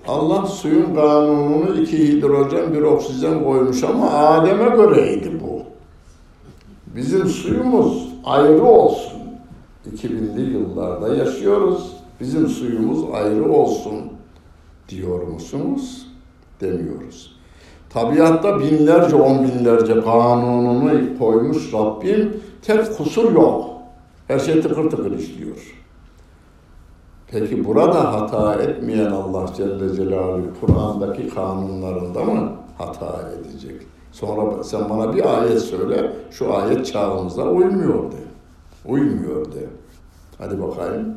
Allah 0.09 0.47
suyun 0.47 0.95
kanununu 0.95 1.81
iki 1.81 2.09
hidrojen 2.09 2.75
bir 2.75 2.83
oksijen 2.83 3.45
koymuş 3.45 3.85
ama 3.85 4.11
Adem'e 4.11 4.77
göreydi 4.77 5.41
bu. 5.43 5.63
Bizim 6.97 7.27
suyumuz 7.27 8.09
ayrı 8.25 8.65
olsun. 8.65 9.13
2000'li 9.97 10.53
yıllarda 10.53 11.15
yaşıyoruz. 11.15 11.93
Bizim 12.21 12.49
suyumuz 12.49 13.05
ayrı 13.13 13.53
olsun 13.53 13.95
diyor 14.89 15.23
musunuz? 15.23 16.06
Demiyoruz. 16.61 17.37
Tabiatta 17.91 18.61
binlerce, 18.61 19.17
on 19.17 19.45
binlerce 19.45 20.01
kanununu 20.01 21.19
koymuş 21.19 21.73
Rabbim. 21.73 22.41
Tek 22.63 22.97
kusur 22.97 23.33
yok. 23.33 23.71
Her 24.29 24.39
şey 24.39 24.63
tıkır 24.63 24.91
tıkır 24.91 25.19
işliyor. 25.19 25.77
Peki 27.31 27.65
burada 27.65 28.13
hata 28.13 28.55
etmeyen 28.55 29.11
Allah 29.11 29.47
Celle 29.57 29.97
Celaluhu 29.97 30.51
Kur'an'daki 30.61 31.29
kanunlarında 31.29 32.25
mı 32.25 32.53
hata 32.79 33.25
edecek? 33.33 33.83
Sonra 34.13 34.65
sen 34.65 34.91
bana 34.91 35.15
bir 35.15 35.39
ayet 35.39 35.61
söyle, 35.61 36.13
şu 36.31 36.55
ayet 36.55 36.87
çağımıza 36.87 37.43
uymuyor 37.43 38.13
de. 38.13 38.17
Uymuyor 38.87 39.53
de. 39.53 39.67
Hadi 40.39 40.63
bakayım. 40.63 41.15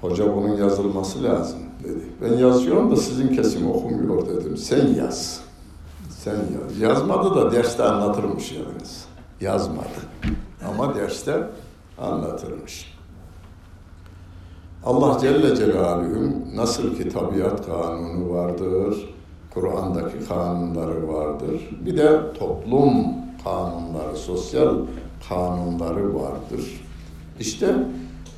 Hoca 0.00 0.36
bunun 0.36 0.56
yazılması 0.56 1.22
lazım 1.22 1.67
dedi. 1.84 2.04
Ben 2.22 2.36
yazıyorum 2.36 2.90
da 2.90 2.96
sizin 2.96 3.28
kesim 3.28 3.70
okumuyor 3.70 4.26
dedim. 4.26 4.56
Sen 4.56 4.86
yaz. 4.94 5.40
Sen 6.10 6.34
yaz. 6.34 6.80
Yazmadı 6.80 7.34
da 7.34 7.52
derste 7.52 7.82
anlatırmış 7.82 8.52
yalnız. 8.52 9.04
Yazmadı. 9.40 9.98
Ama 10.68 10.94
derste 10.94 11.42
anlatırmış. 11.98 12.98
Allah 14.84 15.18
Celle 15.20 15.56
Celaluhu 15.56 16.32
nasıl 16.54 16.96
ki 16.96 17.08
tabiat 17.08 17.66
kanunu 17.66 18.30
vardır, 18.30 19.14
Kur'an'daki 19.54 20.28
kanunları 20.28 21.08
vardır. 21.08 21.70
Bir 21.86 21.96
de 21.96 22.32
toplum 22.38 22.92
kanunları, 23.44 24.16
sosyal 24.16 24.74
kanunları 25.28 26.14
vardır. 26.14 26.84
İşte 27.40 27.74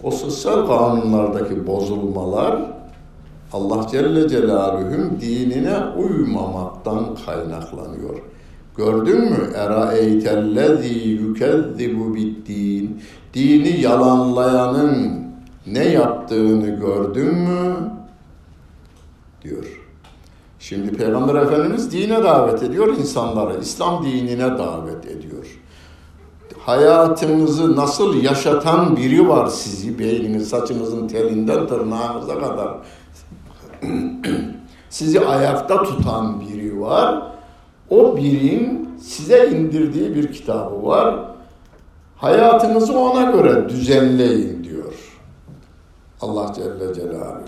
o 0.02 0.11
sosyal 0.11 0.66
kanunlardaki 0.66 1.66
bozulmalar 1.66 2.79
Allah 3.52 3.87
Celle 3.90 4.28
Celaluhu'nun 4.28 5.21
dinine 5.21 5.76
uymamaktan 5.97 7.16
kaynaklanıyor. 7.26 8.19
Gördün 8.76 9.21
mü? 9.21 9.50
Eraeytellezî 9.54 11.09
yükezzibu 11.09 12.14
biddin. 12.14 13.02
Dini 13.35 13.80
yalanlayanın 13.80 15.21
ne 15.66 15.85
yaptığını 15.85 16.69
gördün 16.69 17.35
mü? 17.35 17.76
diyor. 19.42 19.64
Şimdi 20.59 20.92
Peygamber 20.92 21.35
Efendimiz 21.35 21.92
dine 21.92 22.23
davet 22.23 22.62
ediyor 22.62 22.97
insanları. 22.97 23.61
İslam 23.61 24.04
dinine 24.04 24.59
davet 24.59 25.07
ediyor. 25.07 25.47
Hayatınızı 26.59 27.76
nasıl 27.76 28.23
yaşatan 28.23 28.97
biri 28.97 29.28
var 29.28 29.47
sizi, 29.47 29.99
beyniniz, 29.99 30.49
saçınızın 30.49 31.09
telinden 31.09 31.66
tırnağınıza 31.66 32.38
kadar 32.38 32.75
sizi 34.90 35.20
ayakta 35.20 35.82
tutan 35.82 36.40
biri 36.40 36.80
var. 36.80 37.22
O 37.90 38.16
birin 38.16 38.96
size 39.02 39.49
indirdiği 39.49 40.14
bir 40.14 40.32
kitabı 40.32 40.87
var. 40.87 41.14
Hayatınızı 42.16 42.99
ona 42.99 43.30
göre 43.30 43.68
düzenleyin 43.68 44.64
diyor. 44.64 44.94
Allah 46.20 46.52
Celle 46.54 46.94
Celaluhu. 46.94 47.44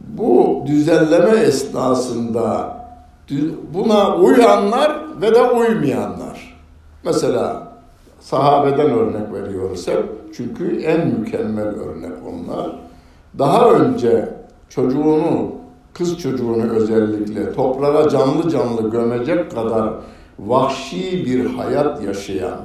Bu 0.00 0.62
düzenleme 0.66 1.40
esnasında 1.40 2.76
buna 3.74 4.16
uyanlar 4.16 5.20
ve 5.20 5.34
de 5.34 5.42
uymayanlar. 5.42 6.62
Mesela 7.04 7.72
sahabeden 8.20 8.90
örnek 8.90 9.32
veriyoruz 9.32 9.88
hep. 9.88 10.21
Çünkü 10.32 10.82
en 10.82 11.06
mükemmel 11.06 11.64
örnek 11.66 12.12
onlar. 12.28 12.76
Daha 13.38 13.70
önce 13.70 14.28
çocuğunu, 14.68 15.52
kız 15.94 16.18
çocuğunu 16.18 16.62
özellikle 16.62 17.52
toprağa 17.52 18.08
canlı 18.08 18.50
canlı 18.50 18.90
gömecek 18.90 19.50
kadar 19.50 19.94
vahşi 20.38 21.26
bir 21.26 21.46
hayat 21.46 22.02
yaşayan, 22.02 22.60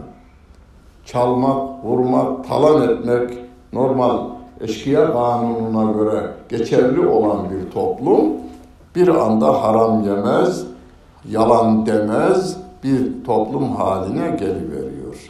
çalmak, 1.05 1.85
vurmak, 1.85 2.47
talan 2.47 2.89
etmek 2.89 3.29
normal 3.73 4.19
eşkıya 4.61 5.13
kanununa 5.13 5.91
göre 5.91 6.31
geçerli 6.49 7.07
olan 7.07 7.47
bir 7.49 7.71
toplum 7.71 8.33
bir 8.95 9.07
anda 9.07 9.63
haram 9.63 10.03
yemez, 10.03 10.65
yalan 11.29 11.85
demez 11.85 12.57
bir 12.83 13.23
toplum 13.25 13.75
haline 13.75 14.29
geliveriyor. 14.29 15.26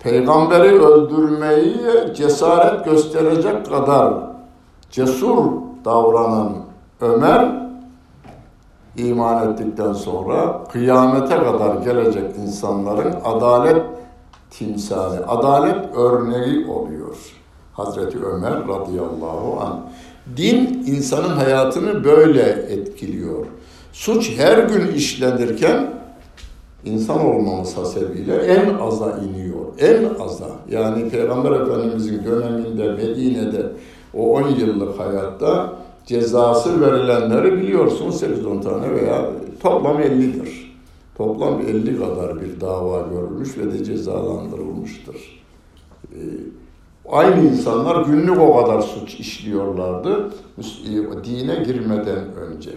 Peygamberi 0.00 0.80
öldürmeyi 0.80 1.76
cesaret 2.16 2.84
gösterecek 2.84 3.66
kadar 3.66 4.14
cesur 4.90 5.44
davranan 5.84 6.56
Ömer 7.00 7.60
iman 8.96 9.52
ettikten 9.52 9.92
sonra 9.92 10.64
kıyamete 10.72 11.36
kadar 11.36 11.74
gelecek 11.74 12.36
insanların 12.36 13.14
adalet 13.24 13.82
timsali, 14.50 15.24
adalet 15.24 15.96
örneği 15.96 16.66
oluyor. 16.66 17.16
Hazreti 17.72 18.18
Ömer 18.24 18.68
radıyallahu 18.68 19.60
anh. 19.60 19.76
Din 20.36 20.84
insanın 20.86 21.36
hayatını 21.36 22.04
böyle 22.04 22.42
etkiliyor. 22.50 23.46
Suç 23.92 24.38
her 24.38 24.58
gün 24.58 24.92
işlenirken 24.94 25.99
insan 26.84 27.26
olmamız 27.26 27.76
hasebiyle 27.76 28.34
en 28.34 28.74
aza 28.74 29.18
iniyor. 29.18 29.64
En 29.78 30.24
aza. 30.24 30.48
Yani 30.70 31.10
Peygamber 31.10 31.50
Efendimizin 31.50 32.24
döneminde 32.24 32.92
Medine'de 32.92 33.66
o 34.14 34.32
10 34.32 34.48
yıllık 34.48 34.98
hayatta 34.98 35.72
cezası 36.06 36.80
verilenleri 36.80 37.56
biliyorsunuz 37.56 38.22
8-10 38.22 38.62
tane 38.62 38.94
veya 38.94 39.30
toplam 39.60 40.00
50'dir. 40.00 40.70
Toplam 41.16 41.60
50 41.60 41.98
kadar 41.98 42.40
bir 42.40 42.60
dava 42.60 43.06
görülmüş 43.12 43.58
ve 43.58 43.72
de 43.72 43.84
cezalandırılmıştır. 43.84 45.42
Ee, 46.12 46.18
aynı 47.08 47.48
insanlar 47.48 48.06
günlük 48.06 48.40
o 48.40 48.56
kadar 48.56 48.80
suç 48.80 49.14
işliyorlardı 49.20 50.30
e, 50.58 51.24
dine 51.24 51.54
girmeden 51.54 52.34
önce. 52.36 52.70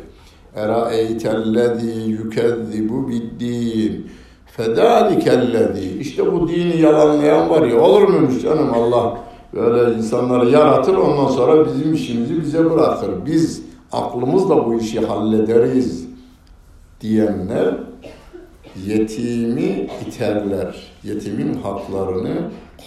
Eraeytellezî 0.55 2.01
yükezzibu 2.01 3.09
biddin 3.09 4.07
fedalikellezî 4.45 5.99
İşte 5.99 6.31
bu 6.31 6.47
dini 6.47 6.81
yalanlayan 6.81 7.49
var 7.49 7.67
ya 7.67 7.81
olur 7.81 8.07
muymuş 8.07 8.41
canım 8.41 8.73
Allah 8.73 9.17
böyle 9.53 9.97
insanları 9.97 10.49
yaratır 10.49 10.95
ondan 10.95 11.27
sonra 11.27 11.65
bizim 11.65 11.93
işimizi 11.93 12.41
bize 12.41 12.71
bırakır. 12.71 13.25
Biz 13.25 13.61
aklımızla 13.91 14.65
bu 14.65 14.79
işi 14.79 14.99
hallederiz 14.99 16.07
diyenler 17.01 17.75
yetimi 18.85 19.87
iterler. 20.07 20.75
Yetimin 21.03 21.53
haklarını 21.53 22.35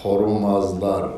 korumazlar. 0.03 1.09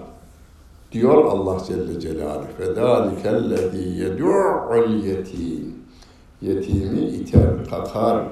Diyor 0.93 1.25
Allah 1.25 1.59
Celle 1.67 2.01
Celaluhu. 2.01 2.47
Fedâlikellezî 2.59 4.03
yedû'ul 4.03 5.05
yetim. 5.07 5.75
Yetimi 6.43 7.01
iter, 7.01 7.65
kakar. 7.71 8.25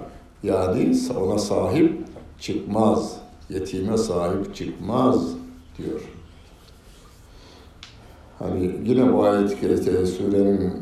Yani 0.43 0.97
ona 1.21 1.39
sahip 1.39 1.93
çıkmaz. 2.41 3.17
Yetime 3.51 3.99
sahip 3.99 4.55
çıkmaz 4.55 5.29
diyor. 5.79 6.01
Hani 8.39 8.75
yine 8.85 9.13
bu 9.13 9.25
ayet-i 9.25 10.07
surenin 10.07 10.73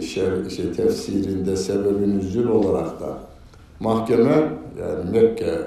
şer, 0.00 0.50
şey, 0.50 0.72
tefsirinde 0.72 1.56
sebebi 1.56 2.18
nüzül 2.18 2.48
olarak 2.48 3.00
da 3.00 3.18
mahkeme 3.80 4.52
yani 4.80 5.10
Mekke 5.12 5.58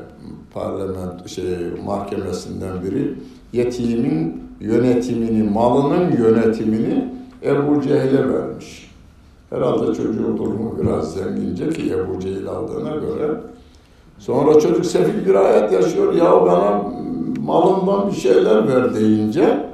parlament 0.53 1.29
şey 1.29 1.45
mahkemesinden 1.85 2.83
biri 2.83 3.13
yetimin 3.53 4.43
yönetimini, 4.59 5.49
malının 5.49 6.17
yönetimini 6.17 7.13
Ebu 7.43 7.81
Cehil'e 7.81 8.33
vermiş. 8.33 8.80
Herhalde 9.51 9.85
çocuğu 9.85 10.37
durumu 10.37 10.77
biraz 10.81 11.13
zengince 11.13 11.69
ki 11.69 11.93
Ebu 11.93 12.19
Cehil 12.19 12.47
aldığına 12.47 12.95
göre. 12.95 13.31
Sonra 14.19 14.59
çocuk 14.59 14.85
sefil 14.85 15.25
bir 15.25 15.35
hayat 15.35 15.73
yaşıyor. 15.73 16.13
Ya 16.13 16.41
bana 16.41 16.83
malından 17.45 18.07
bir 18.07 18.15
şeyler 18.15 18.67
ver 18.67 18.95
deyince 18.95 19.65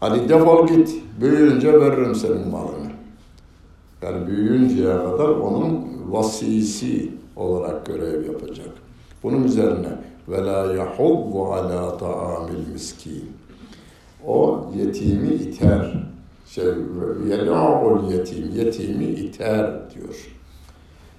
hadi 0.00 0.28
defol 0.28 0.66
git. 0.66 1.02
Büyüyünce 1.20 1.80
veririm 1.80 2.14
senin 2.14 2.48
malını. 2.48 2.90
Yani 4.02 4.26
büyüyünceye 4.26 4.96
kadar 4.96 5.28
onun 5.28 5.80
vasisi 6.10 7.10
olarak 7.36 7.86
görev 7.86 8.26
yapacak. 8.26 8.70
Bunun 9.22 9.44
üzerine 9.44 9.98
ve 10.28 10.44
la 10.44 10.72
yahuddu 10.74 11.44
ala 11.44 11.96
ta'amil 11.96 12.72
miskin. 12.72 13.24
O 14.26 14.64
yetimi 14.76 15.34
iter. 15.34 16.08
Şey, 16.48 16.64
yelâ'ul 17.28 18.10
yetim, 18.12 18.50
yetimi 18.56 19.04
iter 19.04 19.70
diyor. 19.94 20.34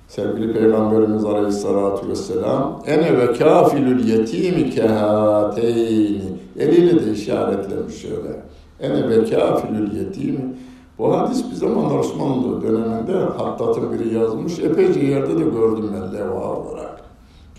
Sevgili 0.07 0.53
Peygamberimiz 0.53 1.25
Aleyhisselatü 1.25 2.09
Vesselam 2.09 2.83
ene 2.85 3.17
ve 3.17 3.33
kafilül 3.33 4.07
yetimi 4.07 4.69
kehateyni 4.69 6.21
eliyle 6.59 7.05
de 7.05 7.11
işaretlemiş 7.11 8.01
şöyle. 8.01 8.41
Ene 8.79 9.09
ve 9.09 9.29
kafilül 9.29 9.97
yetimi 9.97 10.55
bu 10.97 11.17
hadis 11.17 11.51
bir 11.51 11.55
zaman 11.55 11.97
Osmanlı 11.97 12.61
döneminde 12.61 13.13
Hattat'ın 13.13 13.93
biri 13.93 14.13
yazmış. 14.13 14.59
Epeyce 14.59 14.99
yerde 14.99 15.39
de 15.39 15.43
gördüm 15.43 15.91
ben 15.93 16.13
leva 16.13 16.53
olarak. 16.53 17.01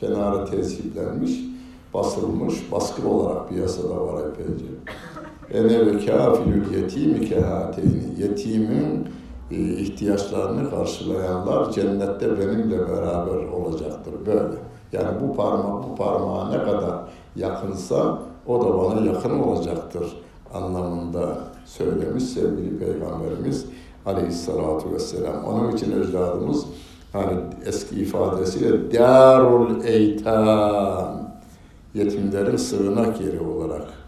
Kenarı 0.01 0.51
tesiplenmiş, 0.51 1.33
basılmış, 1.95 2.73
baskı 2.73 3.09
olarak 3.09 3.49
piyasada 3.49 4.07
var 4.07 4.21
epeyce. 4.21 4.65
Ene 5.55 5.87
ve 5.87 6.07
kafilül 6.07 6.75
yetimi 6.75 7.29
kehateyni. 7.29 8.03
Yetimin 8.19 9.09
e, 9.51 9.57
ihtiyaçlarını 9.57 10.71
karşılayanlar 10.71 11.73
cennette 11.73 12.39
benimle 12.39 12.79
beraber 12.79 13.49
olacaktır. 13.49 14.15
Böyle. 14.27 14.57
Yani 14.93 15.09
bu 15.23 15.37
parmak 15.37 15.85
bu 15.85 15.97
parmağa 15.97 16.49
ne 16.49 16.59
kadar 16.59 16.95
yakınsa 17.37 18.19
o 18.47 18.65
da 18.65 18.79
bana 18.79 19.07
yakın 19.07 19.39
olacaktır 19.39 20.17
anlamında 20.55 21.39
söylemiş 21.67 22.25
sevgili 22.25 22.79
Peygamberimiz 22.79 23.67
Aleyhisselatü 24.07 24.93
Vesselam. 24.93 25.45
Onun 25.45 25.77
için 25.77 26.03
ecdadımız 26.03 26.65
hani 27.13 27.33
eski 27.67 27.97
ifadesiyle 27.97 28.93
darul 28.93 29.85
eytam 29.85 31.31
yetimlerin 31.95 32.57
sığınak 32.57 33.21
yeri 33.21 33.41
olarak 33.41 34.00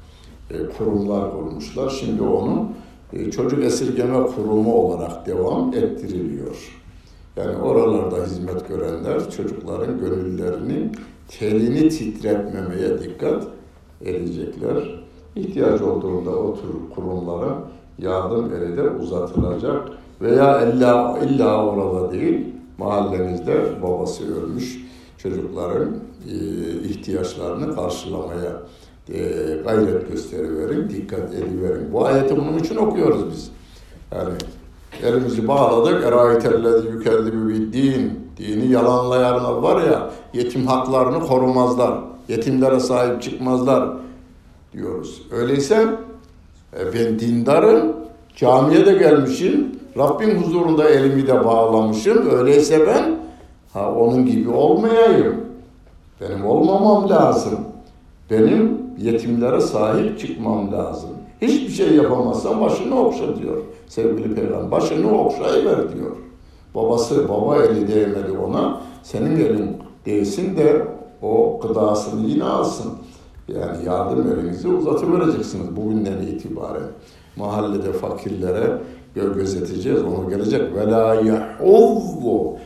kurumlar 0.78 1.30
kurmuşlar. 1.30 1.90
Şimdi 1.90 2.22
onun 2.22 2.68
e, 3.12 3.30
çocuk 3.30 3.64
esirgeme 3.64 4.26
kurumu 4.26 4.74
olarak 4.74 5.26
devam 5.26 5.74
ettiriliyor. 5.74 6.82
Yani 7.36 7.56
oralarda 7.56 8.24
hizmet 8.24 8.68
görenler 8.68 9.30
çocukların 9.30 9.98
gönüllerini 9.98 10.92
telini 11.28 11.88
titretmemeye 11.88 12.98
dikkat 12.98 13.46
edecekler. 14.00 15.02
İhtiyaç 15.36 15.80
olduğunda 15.80 16.30
o 16.30 16.54
tür 16.54 16.94
kurumlara 16.94 17.58
yardım 17.98 18.52
eli 18.54 18.76
de 18.76 18.90
uzatılacak 18.90 19.88
veya 20.20 20.66
illa, 20.66 21.18
illa 21.24 21.66
orada 21.66 22.12
değil 22.12 22.46
mahallenizde 22.78 23.82
babası 23.82 24.42
ölmüş 24.42 24.84
çocukların 25.18 25.96
e, 26.28 26.34
ihtiyaçlarını 26.88 27.74
karşılamaya 27.74 28.62
e, 29.08 29.18
gayret 29.64 30.08
gösteriverin, 30.08 30.90
dikkat 30.90 31.34
ediverin. 31.34 31.92
Bu 31.92 32.06
ayeti 32.06 32.36
bunun 32.36 32.58
için 32.58 32.76
okuyoruz 32.76 33.30
biz. 33.30 33.50
Yani 34.12 34.34
elimizi 35.02 35.48
bağladık. 35.48 36.04
Erayetellezi 36.04 36.88
yükellibi 36.88 37.48
bir 37.48 37.72
din. 37.72 38.22
Dini 38.38 38.72
yalanlayanlar 38.72 39.52
var 39.52 39.82
ya, 39.82 40.10
yetim 40.32 40.66
haklarını 40.66 41.26
korumazlar. 41.26 41.98
Yetimlere 42.28 42.80
sahip 42.80 43.22
çıkmazlar 43.22 43.88
diyoruz. 44.72 45.22
Öyleyse 45.32 45.86
e, 46.80 46.94
ben 46.94 47.18
dindarım, 47.18 47.96
camiye 48.36 48.86
de 48.86 48.92
gelmişim, 48.92 49.72
Rabbim 49.98 50.42
huzurunda 50.42 50.88
elimi 50.88 51.26
de 51.26 51.44
bağlamışım. 51.44 52.30
Öyleyse 52.30 52.86
ben 52.86 53.16
ha 53.72 53.92
onun 53.92 54.26
gibi 54.26 54.50
olmayayım. 54.50 55.36
Benim 56.20 56.46
olmamam 56.46 57.10
lazım. 57.10 57.60
Benim 58.30 58.81
yetimlere 58.98 59.60
sahip 59.60 60.18
çıkmam 60.18 60.72
lazım. 60.72 61.10
Hiçbir 61.42 61.72
şey 61.72 61.94
yapamazsan 61.96 62.60
başını 62.60 63.00
okşa 63.00 63.36
diyor 63.36 63.56
sevgili 63.86 64.34
peygamber. 64.34 64.70
Başını 64.70 65.18
okşayıver 65.18 65.94
diyor. 65.94 66.16
Babası, 66.74 67.28
baba 67.28 67.56
eli 67.56 67.88
değmedi 67.88 68.38
ona. 68.46 68.80
Senin 69.02 69.36
elin 69.36 69.76
değsin 70.06 70.56
de 70.56 70.86
o 71.22 71.60
gıdasını 71.62 72.26
yine 72.28 72.44
alsın. 72.44 72.92
Yani 73.48 73.84
yardım 73.86 74.32
elinizi 74.32 74.68
uzatıvereceksiniz 74.68 75.76
bugünden 75.76 76.22
itibaren. 76.22 76.88
Mahallede 77.36 77.92
fakirlere 77.92 78.78
gözeteceğiz. 79.14 80.02
Onu 80.02 80.30
gelecek. 80.30 80.76
Ve 80.76 80.90
la 80.90 81.14
yahuzzu 81.14 82.56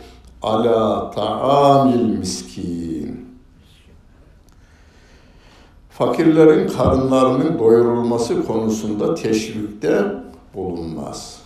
ala 0.43 1.11
ta'amil 1.11 2.19
miskin. 2.19 3.16
Fakirlerin 5.99 6.69
karınlarının 6.69 7.59
doyurulması 7.59 8.47
konusunda 8.47 9.15
teşvikte 9.15 10.05
bulunmaz. 10.55 11.41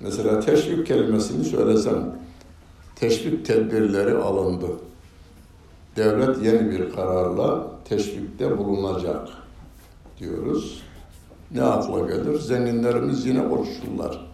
Mesela 0.00 0.40
teşvik 0.40 0.86
kelimesini 0.86 1.44
söylesem, 1.44 2.18
teşvik 2.96 3.46
tedbirleri 3.46 4.14
alındı. 4.14 4.66
Devlet 5.96 6.42
yeni 6.42 6.70
bir 6.70 6.92
kararla 6.92 7.66
teşvikte 7.88 8.58
bulunacak 8.58 9.28
diyoruz. 10.18 10.82
Ne 11.50 11.62
akla 11.62 12.00
gelir? 12.00 12.38
Zenginlerimiz 12.38 13.26
yine 13.26 13.48
konuşurlar. 13.48 14.26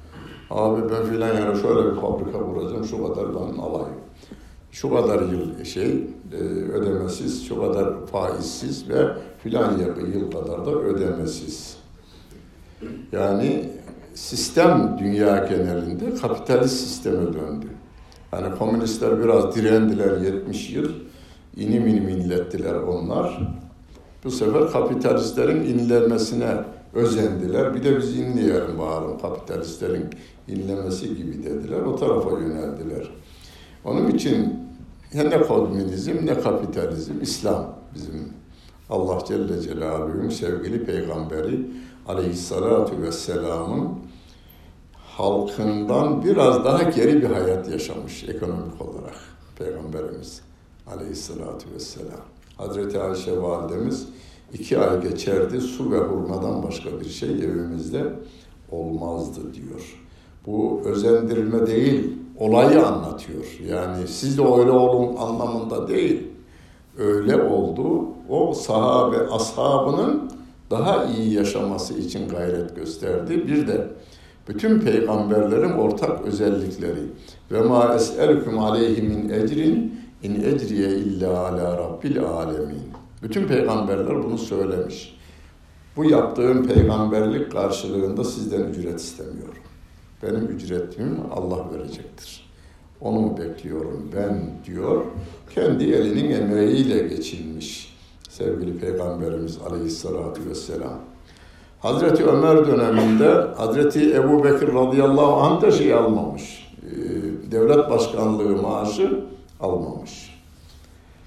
Abi 0.51 0.83
ben 0.91 1.05
filan 1.05 1.29
yere 1.29 1.57
şöyle 1.63 1.91
bir 1.91 2.01
fabrika 2.01 2.39
kuracağım, 2.39 2.85
şu 2.85 3.07
kadar 3.07 3.35
ben 3.35 3.59
alayım. 3.59 4.01
Şu 4.73 4.91
kadar 4.91 5.21
yıl 5.21 5.65
şey 5.65 6.05
e, 6.33 6.37
ödemesiz, 6.73 7.49
şu 7.49 7.61
kadar 7.61 8.07
faizsiz 8.07 8.89
ve 8.89 9.07
filan 9.43 9.79
yıl 10.15 10.31
kadar 10.31 10.67
da 10.67 10.71
ödemesiz. 10.71 11.77
Yani 13.13 13.69
sistem 14.15 14.97
dünya 15.01 15.47
genelinde 15.47 16.15
kapitalist 16.15 16.77
sisteme 16.77 17.27
döndü. 17.27 17.67
Yani 18.33 18.59
komünistler 18.59 19.25
biraz 19.25 19.57
direndiler 19.57 20.21
70 20.21 20.71
yıl, 20.71 20.93
inim 21.57 21.87
inim 21.87 22.09
inlettiler 22.09 22.75
onlar. 22.75 23.41
Bu 24.25 24.31
sefer 24.31 24.71
kapitalistlerin 24.71 25.65
inlenmesine 25.65 26.55
özendiler. 26.95 27.75
Bir 27.75 27.85
de 27.85 27.97
biz 27.99 28.19
inleyelim 28.19 28.79
bağırın 28.79 29.19
kapitalistlerin 29.19 30.07
inlemesi 30.49 31.17
gibi 31.17 31.45
dediler. 31.45 31.81
O 31.81 31.97
tarafa 31.97 32.31
yöneldiler. 32.31 33.11
Onun 33.85 34.09
için 34.09 34.62
ne 35.15 35.43
komünizm 35.43 36.27
ne 36.27 36.41
kapitalizm, 36.41 37.21
İslam 37.23 37.75
bizim 37.95 38.33
Allah 38.91 39.19
Celle 39.29 39.61
Celaluhu'nun 39.61 40.29
sevgili 40.29 40.85
peygamberi 40.85 41.71
aleyhissalatu 42.09 43.03
vesselamın 43.03 43.89
halkından 44.93 46.25
biraz 46.25 46.65
daha 46.65 46.83
geri 46.83 47.23
bir 47.23 47.31
hayat 47.31 47.69
yaşamış 47.69 48.25
ekonomik 48.25 48.81
olarak 48.81 49.17
peygamberimiz 49.59 50.41
aleyhissalatu 50.87 51.67
vesselam. 51.75 52.21
Hazreti 52.57 53.01
Ayşe 53.01 53.43
validemiz 53.43 54.09
iki 54.53 54.79
ay 54.79 55.03
geçerdi 55.03 55.61
su 55.61 55.93
ve 55.93 55.99
hurmadan 55.99 56.63
başka 56.63 57.01
bir 57.01 57.09
şey 57.09 57.31
evimizde 57.31 58.13
olmazdı 58.71 59.41
diyor. 59.55 59.99
Bu 60.47 60.81
özendirme 60.85 61.67
değil, 61.67 62.13
olayı 62.43 62.87
anlatıyor. 62.87 63.45
Yani 63.69 64.09
siz 64.09 64.39
de 64.39 64.43
öyle 64.43 64.71
olun 64.71 65.17
anlamında 65.17 65.89
değil. 65.89 66.23
Öyle 66.99 67.43
oldu. 67.43 68.05
O 68.29 68.55
sahabe 68.55 69.17
ashabının 69.19 70.31
daha 70.71 71.05
iyi 71.05 71.35
yaşaması 71.35 71.99
için 71.99 72.29
gayret 72.29 72.77
gösterdi. 72.77 73.47
Bir 73.49 73.67
de 73.67 73.89
bütün 74.49 74.81
peygamberlerin 74.81 75.73
ortak 75.73 76.27
özellikleri. 76.27 77.03
Ve 77.51 77.61
ma 77.61 77.95
es'elukum 77.95 78.59
aleyhi 78.59 79.03
min 79.03 79.29
ecrin 79.29 80.01
in 80.23 80.35
ecriye 80.35 80.91
illa 80.91 81.47
ala 81.47 81.77
rabbil 81.79 82.25
alemin. 82.25 82.83
Bütün 83.23 83.47
peygamberler 83.47 84.25
bunu 84.25 84.39
söylemiş. 84.39 85.19
Bu 85.97 86.05
yaptığım 86.05 86.67
peygamberlik 86.67 87.53
karşılığında 87.53 88.25
sizden 88.25 88.61
ücret 88.61 89.01
istemiyorum. 89.01 89.63
Benim 90.23 90.47
ücretimi 90.47 91.17
Allah 91.35 91.67
verecektir. 91.75 92.51
Onu 93.01 93.39
bekliyorum 93.39 94.11
ben 94.17 94.51
diyor. 94.65 95.03
Kendi 95.55 95.85
elinin 95.85 96.31
emeğiyle 96.31 97.09
geçinmiş 97.09 97.97
sevgili 98.29 98.79
Peygamberimiz 98.79 99.59
Aleyhisselatü 99.71 100.51
Vesselam. 100.51 100.99
Hazreti 101.81 102.25
Ömer 102.25 102.67
döneminde 102.67 103.31
Hazreti 103.57 104.15
Ebu 104.15 104.45
Bekir 104.45 104.75
radıyallahu 104.75 105.33
anh 105.33 105.63
da 105.63 105.71
şey 105.71 105.95
almamış. 105.95 106.73
Ee, 106.83 107.53
devlet 107.53 107.91
başkanlığı 107.91 108.63
maaşı 108.63 109.25
almamış. 109.61 110.33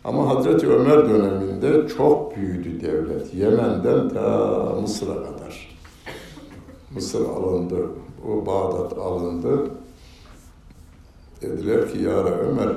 Ama 0.04 0.30
Hazreti 0.30 0.68
Ömer 0.68 1.10
döneminde 1.10 1.88
çok 1.88 2.36
büyüdü 2.36 2.82
devlet. 2.82 3.34
Yemen'den 3.34 4.10
ta 4.10 4.48
Mısır'a 4.82 5.16
kadar. 5.16 5.78
Mısır 6.92 7.26
alındı, 7.30 7.78
o 8.30 8.46
Bağdat 8.46 8.98
alındı. 8.98 9.72
Dediler 11.42 11.92
ki 11.92 12.04
ya 12.04 12.24
Ömer 12.24 12.76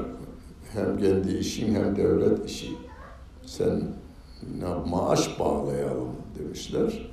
hem 0.72 0.98
kendi 0.98 1.38
işin 1.38 1.74
hem 1.74 1.96
devlet 1.96 2.50
işi. 2.50 2.68
Sen 3.46 3.82
maaş 4.86 5.40
bağlayalım 5.40 6.08
demişler. 6.38 7.10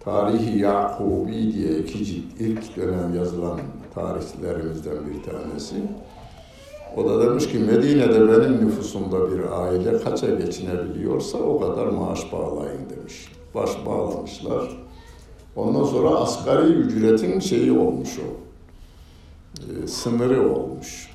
Tarihi 0.00 0.58
Yakubi 0.58 1.52
diye 1.52 1.78
iki 1.78 2.04
cilt 2.04 2.40
ilk 2.40 2.76
dönem 2.76 3.14
yazılan 3.14 3.60
tarihlerimizden 3.94 4.96
bir 5.06 5.22
tanesi. 5.22 5.74
O 6.96 7.08
da 7.08 7.26
demiş 7.26 7.48
ki 7.48 7.58
Medine'de 7.58 8.28
benim 8.28 8.66
nüfusumda 8.66 9.32
bir 9.32 9.62
aile 9.62 9.98
kaça 9.98 10.26
geçinebiliyorsa 10.26 11.38
o 11.38 11.60
kadar 11.60 11.86
maaş 11.86 12.32
bağlayın 12.32 12.90
demiş. 12.90 13.32
Baş 13.54 13.86
bağlamışlar. 13.86 14.87
Ondan 15.58 15.84
sonra 15.84 16.08
asgari 16.08 16.66
ücretin 16.66 17.40
şeyi 17.40 17.72
olmuş 17.72 18.18
o. 18.18 18.36
E, 19.62 19.86
sınırı 19.86 20.54
olmuş. 20.54 21.10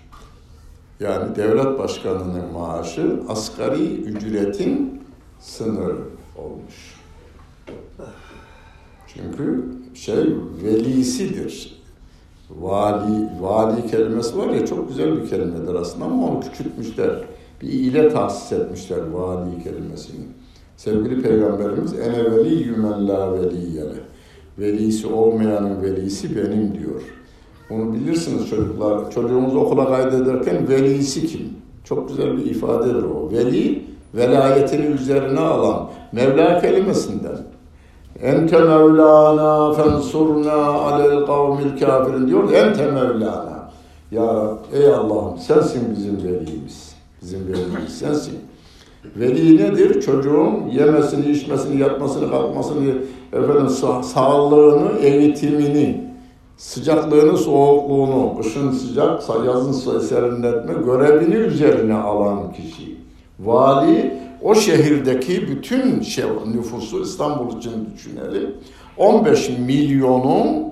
Yani 1.00 1.36
devlet 1.36 1.80
başkanının 1.80 2.52
maaşı 2.54 3.20
asgari 3.30 3.96
ücretin 3.96 5.02
sınırı 5.40 5.98
olmuş. 6.38 6.96
Çünkü 9.08 9.66
şey 9.94 10.26
velisidir. 10.64 11.84
Vali, 12.50 13.30
vali 13.40 13.88
kelimesi 13.88 14.38
var 14.38 14.50
ya 14.50 14.66
çok 14.66 14.88
güzel 14.88 15.22
bir 15.22 15.30
kelimedir 15.30 15.76
aslında 15.76 16.06
ama 16.06 16.28
onu 16.28 16.40
küçültmüşler. 16.40 17.24
Bir 17.62 17.68
ile 17.68 18.10
tahsis 18.10 18.52
etmişler 18.52 19.00
vali 19.12 19.64
kelimesini. 19.64 20.26
Sevgili 20.78 21.22
Peygamberimiz 21.22 21.94
ene 21.94 22.32
veli 22.32 22.54
yümella 22.56 23.34
veliyele. 23.34 24.13
Velisi 24.60 25.08
olmayanın 25.08 25.84
velisi 25.84 26.36
benim 26.36 26.74
diyor. 26.74 27.02
Bunu 27.70 27.94
bilirsiniz 27.94 28.50
çocuklar. 28.50 29.12
Çocuğumuzu 29.12 29.60
okula 29.60 29.88
kaydederken 29.88 30.70
velisi 30.70 31.28
kim? 31.28 31.50
Çok 31.84 32.10
güzel 32.10 32.38
bir 32.38 32.46
ifadedir 32.46 33.04
o. 33.04 33.32
Veli, 33.32 33.84
velayetini 34.14 34.86
üzerine 34.86 35.40
alan 35.40 35.90
Mevla 36.12 36.62
kelimesinden. 36.62 37.38
Ente 38.22 38.60
Mevlana 38.60 39.74
fensurna 39.74 40.64
alel 40.64 41.26
kavmil 41.26 41.80
kafirin 41.80 42.28
diyor. 42.28 42.54
Ente 42.54 42.92
Mevlana. 42.92 43.70
Ya 44.12 44.58
ey 44.74 44.88
Allah'ım 44.88 45.38
sensin 45.38 45.96
bizim 45.96 46.18
velimiz. 46.18 46.96
Bizim 47.22 47.48
velimiz 47.48 47.98
sensin. 48.00 48.40
Veli 49.16 49.58
nedir? 49.58 50.02
Çocuğun 50.02 50.68
yemesini, 50.72 51.32
içmesini, 51.32 51.82
yatmasını, 51.82 52.30
kalkmasını, 52.30 52.94
efendim 53.34 53.70
sağ, 53.70 54.04
sağlığını, 54.04 55.00
eğitimini, 55.00 56.04
sıcaklığını, 56.58 57.38
soğukluğunu, 57.38 58.38
kışın 58.38 58.72
sıcak, 58.72 59.24
yazın 59.46 60.00
serinletme 60.00 60.74
görevini 60.86 61.36
üzerine 61.36 61.94
alan 61.94 62.54
kişi. 62.54 62.98
Vali 63.40 64.14
o 64.42 64.56
şehirdeki 64.56 65.48
bütün 65.48 66.02
şey, 66.02 66.26
nüfusu 66.54 67.02
İstanbul 67.02 67.58
için 67.58 67.90
düşünelim. 67.96 68.56
15 68.98 69.50
milyonun 69.50 70.64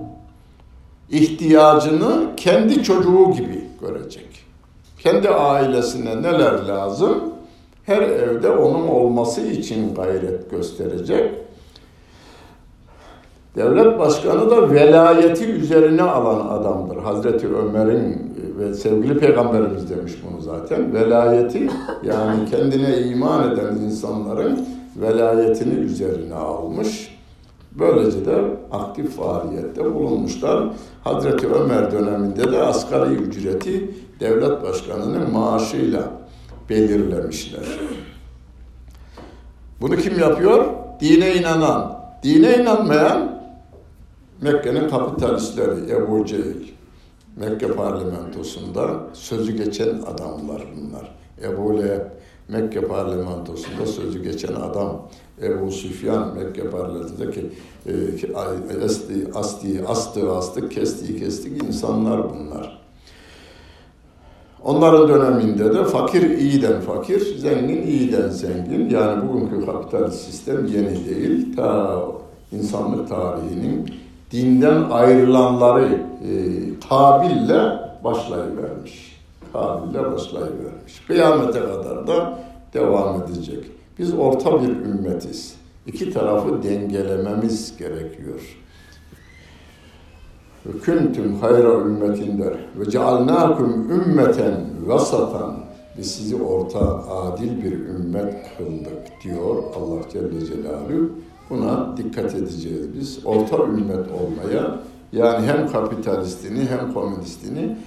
ihtiyacını 1.09 2.35
kendi 2.37 2.83
çocuğu 2.83 3.31
gibi 3.31 3.65
görecek. 3.81 4.27
Kendi 4.99 5.29
ailesine 5.29 6.21
neler 6.21 6.67
lazım? 6.67 7.23
Her 7.83 8.01
evde 8.01 8.49
onun 8.49 8.87
olması 8.87 9.41
için 9.41 9.95
gayret 9.95 10.51
gösterecek. 10.51 11.40
Devlet 13.55 13.99
başkanı 13.99 14.49
da 14.49 14.71
velayeti 14.71 15.45
üzerine 15.45 16.01
alan 16.01 16.47
adamdır. 16.47 16.97
Hazreti 16.97 17.47
Ömer'in 17.47 18.33
ve 18.59 18.73
sevgili 18.73 19.19
peygamberimiz 19.19 19.89
demiş 19.89 20.13
bunu 20.29 20.41
zaten. 20.41 20.93
Velayeti 20.93 21.69
yani 22.03 22.49
kendine 22.51 22.97
iman 22.97 23.51
eden 23.51 23.75
insanların 23.75 24.65
velayetini 24.95 25.73
üzerine 25.73 26.35
almış. 26.35 27.17
Böylece 27.71 28.25
de 28.25 28.35
aktif 28.71 29.15
faaliyette 29.15 29.93
bulunmuşlar. 29.95 30.63
Hazreti 31.03 31.47
Ömer 31.47 31.91
döneminde 31.91 32.51
de 32.51 32.61
asgari 32.61 33.13
ücreti 33.13 33.91
devlet 34.19 34.63
başkanının 34.63 35.31
maaşıyla 35.31 36.03
belirlemişler. 36.69 37.63
Bunu 39.81 39.95
kim 39.95 40.19
yapıyor? 40.19 40.65
Dine 41.01 41.35
inanan. 41.35 42.01
Dine 42.23 42.57
inanmayan 42.57 43.30
Mekke'nin 44.41 44.89
kapitalistleri 44.89 45.91
Ebu 45.91 46.25
Cehil. 46.25 46.67
Mekke 47.35 47.67
parlamentosunda 47.67 48.99
sözü 49.13 49.51
geçen 49.57 49.89
adamlar 49.89 50.61
bunlar. 50.75 51.15
Ebu 51.43 51.77
Leheb 51.77 52.01
Mekke 52.47 52.81
parlamentosunda 52.81 53.85
sözü 53.85 54.23
geçen 54.23 54.53
adam. 54.53 55.07
Ebu 55.41 55.71
Süfyan 55.71 56.35
Mekke 56.35 56.69
parlamentosundaki 56.69 57.49
e, 57.85 58.85
asti, 58.85 59.27
asti, 59.35 59.85
astı 59.87 60.31
astık, 60.31 60.71
kestiği 60.71 61.19
kestik 61.19 61.63
insanlar 61.63 62.29
bunlar. 62.29 62.81
Onların 64.63 65.09
döneminde 65.09 65.73
de 65.73 65.83
fakir 65.85 66.29
iyiden 66.29 66.81
fakir, 66.81 67.37
zengin 67.37 67.81
iyiden 67.81 68.29
zengin. 68.29 68.89
Yani 68.89 69.29
bugünkü 69.29 69.65
kapitalist 69.65 70.19
sistem 70.19 70.65
yeni 70.65 71.05
değil. 71.05 71.55
Ta 71.55 72.01
insanlık 72.51 73.09
tarihinin 73.09 74.01
dinden 74.31 74.89
ayrılanları 74.89 75.85
e, 75.93 76.33
Kabil'le 76.89 77.79
başlayıvermiş. 78.03 79.21
Kabil'le 79.53 80.11
başlayıvermiş. 80.13 80.99
Kıyamete 81.07 81.59
kadar 81.59 82.07
da 82.07 82.39
devam 82.73 83.23
edecek. 83.23 83.65
Biz 83.99 84.13
orta 84.13 84.61
bir 84.61 84.69
ümmetiz. 84.69 85.55
İki 85.87 86.13
tarafı 86.13 86.63
dengelememiz 86.63 87.77
gerekiyor. 87.77 88.57
Ve 90.65 90.79
küntüm 90.79 91.35
hayra 91.35 91.73
ümmetin 91.73 92.39
der. 92.39 92.53
Ve 92.75 92.89
cealnâküm 92.89 93.91
ümmeten 93.91 94.55
vasatan. 94.85 95.55
Biz 95.97 96.11
sizi 96.11 96.43
orta 96.43 96.79
adil 97.09 97.63
bir 97.63 97.71
ümmet 97.71 98.35
kıldık 98.57 99.23
diyor 99.23 99.63
Allah 99.75 100.01
Celle 100.13 100.45
Celaluhu. 100.45 101.09
Buna 101.51 101.97
dikkat 101.97 102.35
edeceğiz 102.35 102.87
biz. 102.99 103.25
Orta 103.25 103.57
ümmet 103.63 104.05
olmaya 104.11 104.79
yani 105.11 105.47
hem 105.47 105.67
kapitalistini 105.67 106.65
hem 106.65 106.93
komünistini 106.93 107.77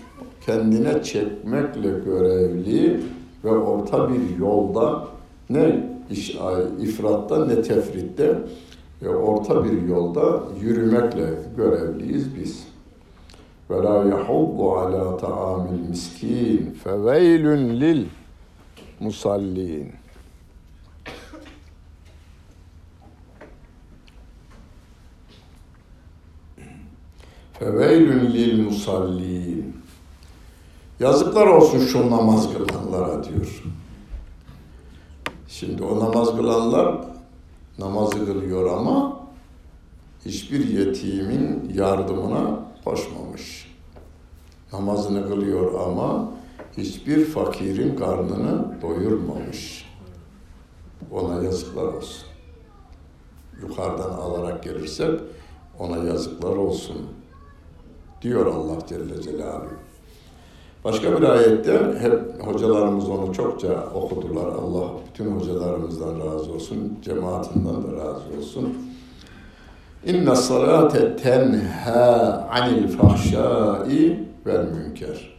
kendine 0.46 1.02
çekmekle 1.02 1.90
görevli 2.04 3.00
ve 3.44 3.50
orta 3.50 4.08
bir 4.08 4.38
yolda 4.38 5.04
ne 5.50 5.90
iş, 6.10 6.36
ifratta 6.80 7.46
ne 7.46 7.62
tefritte 7.62 8.38
ve 9.02 9.08
orta 9.08 9.64
bir 9.64 9.82
yolda 9.82 10.42
yürümekle 10.60 11.30
görevliyiz 11.56 12.36
biz. 12.36 12.66
Ve 13.70 13.76
la 13.76 14.04
yahuddu 14.04 14.72
ala 14.72 15.16
ta'amil 15.16 15.88
miskin 15.88 16.76
feveylün 16.84 17.80
lil 17.80 18.04
musallin. 19.00 20.03
Feveylün 27.64 28.32
lil 28.32 28.62
musallin. 28.62 29.76
Yazıklar 31.00 31.46
olsun 31.46 31.78
şu 31.78 32.10
namaz 32.10 32.48
kılanlara 32.52 33.24
diyor. 33.24 33.62
Şimdi 35.48 35.82
o 35.82 36.00
namaz 36.00 36.36
kılanlar 36.36 37.04
namazı 37.78 38.26
kılıyor 38.26 38.78
ama 38.78 39.20
hiçbir 40.26 40.68
yetimin 40.68 41.72
yardımına 41.74 42.60
koşmamış. 42.84 43.74
Namazını 44.72 45.28
kılıyor 45.28 45.86
ama 45.88 46.30
hiçbir 46.76 47.24
fakirin 47.24 47.96
karnını 47.96 48.82
doyurmamış. 48.82 49.90
Ona 51.12 51.42
yazıklar 51.42 51.84
olsun. 51.84 52.26
Yukarıdan 53.62 54.10
alarak 54.10 54.62
gelirsek 54.62 55.20
ona 55.78 55.96
yazıklar 55.96 56.56
olsun 56.56 56.96
diyor 58.24 58.46
Allah 58.46 58.86
Celle 58.88 59.22
Celaluhu. 59.22 59.74
Başka 60.84 61.20
bir 61.20 61.22
ayette 61.22 61.94
hep 62.00 62.46
hocalarımız 62.46 63.08
onu 63.08 63.34
çokça 63.34 63.86
okudular. 63.94 64.46
Allah 64.46 64.90
bütün 65.08 65.30
hocalarımızdan 65.30 66.20
razı 66.20 66.52
olsun, 66.52 66.98
cemaatinden 67.02 67.82
de 67.82 67.96
razı 67.96 68.38
olsun. 68.38 68.74
İnne 70.06 70.36
salate 70.36 71.16
tenha 71.16 72.48
anil 72.52 72.88
fahşai 72.88 74.28
vel 74.46 74.66
münker. 74.66 75.34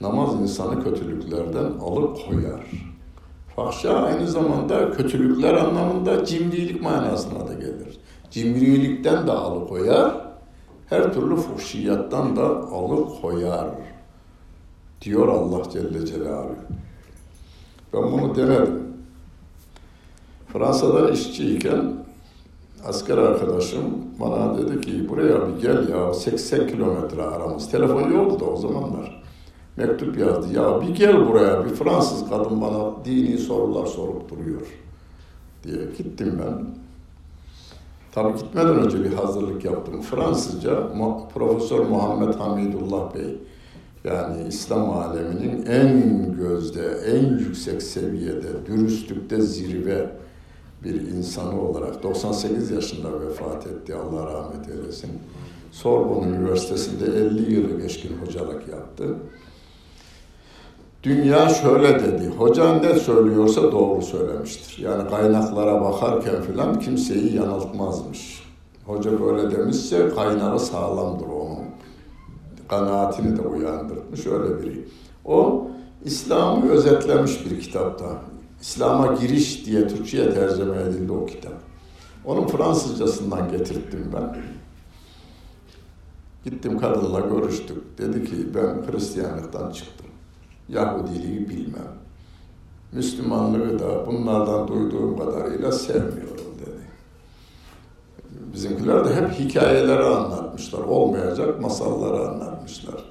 Namaz 0.00 0.34
insanı 0.34 0.84
kötülüklerden 0.84 1.72
alıkoyar. 1.80 2.70
Fahşa 3.56 4.02
aynı 4.02 4.28
zamanda 4.28 4.90
kötülükler 4.90 5.54
anlamında 5.54 6.24
cimrilik 6.24 6.82
manasına 6.82 7.48
da 7.48 7.52
gelir. 7.52 7.98
Cimrilikten 8.30 9.26
de 9.26 9.32
alıkoyar 9.32 10.27
her 10.88 11.14
türlü 11.14 11.36
fuhşiyattan 11.36 12.36
da 12.36 12.46
alıkoyar 12.46 13.68
diyor 15.02 15.28
Allah 15.28 15.70
Celle 15.70 16.06
Celaluhu. 16.06 16.56
Ben 17.94 18.02
bunu 18.02 18.36
denedim. 18.36 18.82
Fransa'da 20.52 21.10
işçiyken 21.10 21.94
asker 22.84 23.18
arkadaşım 23.18 23.84
bana 24.20 24.58
dedi 24.58 24.80
ki 24.80 25.08
buraya 25.08 25.48
bir 25.48 25.62
gel 25.62 25.88
ya 25.88 26.14
80 26.14 26.66
kilometre 26.66 27.22
aramız. 27.22 27.70
Telefon 27.70 28.12
yoktu 28.12 28.40
da 28.40 28.44
o 28.44 28.56
zamanlar. 28.56 29.22
mektup 29.76 30.18
yazdı. 30.18 30.54
Ya 30.54 30.80
bir 30.80 30.94
gel 30.94 31.28
buraya 31.28 31.64
bir 31.64 31.70
Fransız 31.70 32.28
kadın 32.30 32.60
bana 32.60 33.04
dini 33.04 33.38
sorular 33.38 33.86
sorup 33.86 34.30
duruyor 34.30 34.62
diye 35.64 35.76
gittim 35.98 36.40
ben. 36.44 36.66
Tabii 38.12 38.38
gitmeden 38.38 38.78
önce 38.78 39.04
bir 39.04 39.12
hazırlık 39.12 39.64
yaptım. 39.64 40.02
Fransızca 40.02 40.88
Profesör 41.34 41.80
Muhammed 41.86 42.34
Hamidullah 42.34 43.14
Bey 43.14 43.36
yani 44.04 44.48
İslam 44.48 44.90
aleminin 44.90 45.66
en 45.66 46.12
gözde, 46.36 46.86
en 47.06 47.38
yüksek 47.38 47.82
seviyede, 47.82 48.66
dürüstlükte 48.66 49.40
zirve 49.40 50.10
bir 50.84 51.00
insanı 51.00 51.60
olarak 51.60 52.02
98 52.02 52.70
yaşında 52.70 53.20
vefat 53.20 53.66
etti. 53.66 53.94
Allah 53.94 54.26
rahmet 54.26 54.68
eylesin. 54.68 55.10
Sorbonne 55.72 56.36
Üniversitesi'nde 56.36 57.04
50 57.04 57.54
yılı 57.54 57.80
geçkin 57.80 58.16
hocalık 58.16 58.68
yaptı. 58.68 59.16
Dünya 61.02 61.48
şöyle 61.48 62.00
dedi, 62.00 62.28
hoca 62.28 62.74
ne 62.74 62.94
söylüyorsa 62.94 63.72
doğru 63.72 64.02
söylemiştir. 64.02 64.82
Yani 64.82 65.10
kaynaklara 65.10 65.80
bakarken 65.80 66.42
filan 66.42 66.80
kimseyi 66.80 67.36
yanıltmazmış. 67.36 68.42
Hoca 68.86 69.20
böyle 69.20 69.56
demişse 69.56 70.08
kaynağı 70.08 70.60
sağlamdır 70.60 71.26
onun. 71.26 71.64
Kanaatini 72.68 73.36
de 73.36 73.42
uyandırmış 73.42 74.26
öyle 74.26 74.62
biri. 74.62 74.88
O 75.24 75.66
İslam'ı 76.04 76.70
özetlemiş 76.70 77.44
bir 77.46 77.60
kitapta. 77.60 78.22
İslam'a 78.60 79.14
giriş 79.14 79.66
diye 79.66 79.88
Türkçe'ye 79.88 80.34
tercüme 80.34 80.82
edildi 80.82 81.12
o 81.12 81.26
kitap. 81.26 81.54
Onun 82.24 82.46
Fransızcasından 82.46 83.50
getirttim 83.50 84.12
ben. 84.14 84.36
Gittim 86.44 86.78
kadınla 86.78 87.20
görüştük. 87.20 87.98
Dedi 87.98 88.24
ki 88.24 88.54
ben 88.54 88.92
Hristiyanlıktan 88.92 89.72
çıktım. 89.72 90.07
Yahudiliği 90.68 91.48
bilmem. 91.48 91.98
Müslümanlığı 92.92 93.78
da 93.78 94.06
bunlardan 94.06 94.68
duyduğum 94.68 95.18
kadarıyla 95.18 95.72
sevmiyorum 95.72 96.54
dedi. 96.60 96.80
Bizimkiler 98.52 99.04
de 99.04 99.14
hep 99.14 99.30
hikayeleri 99.30 100.04
anlatmışlar. 100.04 100.80
Olmayacak 100.80 101.60
masalları 101.60 102.28
anlatmışlar. 102.28 103.04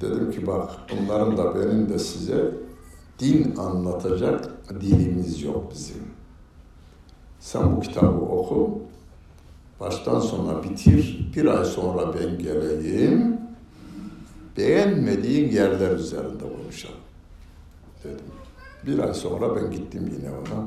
Dedim 0.00 0.30
ki 0.30 0.46
bak 0.46 0.70
bunların 0.90 1.36
da 1.36 1.54
benim 1.54 1.88
de 1.88 1.98
size 1.98 2.54
din 3.18 3.56
anlatacak 3.56 4.50
dilimiz 4.80 5.42
yok 5.42 5.72
bizim. 5.74 6.02
Sen 7.40 7.76
bu 7.76 7.80
kitabı 7.80 8.20
oku, 8.20 8.78
baştan 9.80 10.20
sona 10.20 10.62
bitir, 10.62 11.32
bir 11.36 11.46
ay 11.46 11.64
sonra 11.64 12.14
ben 12.14 12.38
geleyim, 12.38 13.40
beğenmediğin 14.56 15.52
yerler 15.52 15.90
üzerinde 15.90 16.44
konuşalım 16.62 16.96
dedim. 18.04 18.26
Bir 18.86 18.98
ay 18.98 19.14
sonra 19.14 19.56
ben 19.56 19.70
gittim 19.70 20.12
yine 20.18 20.30
ona. 20.30 20.64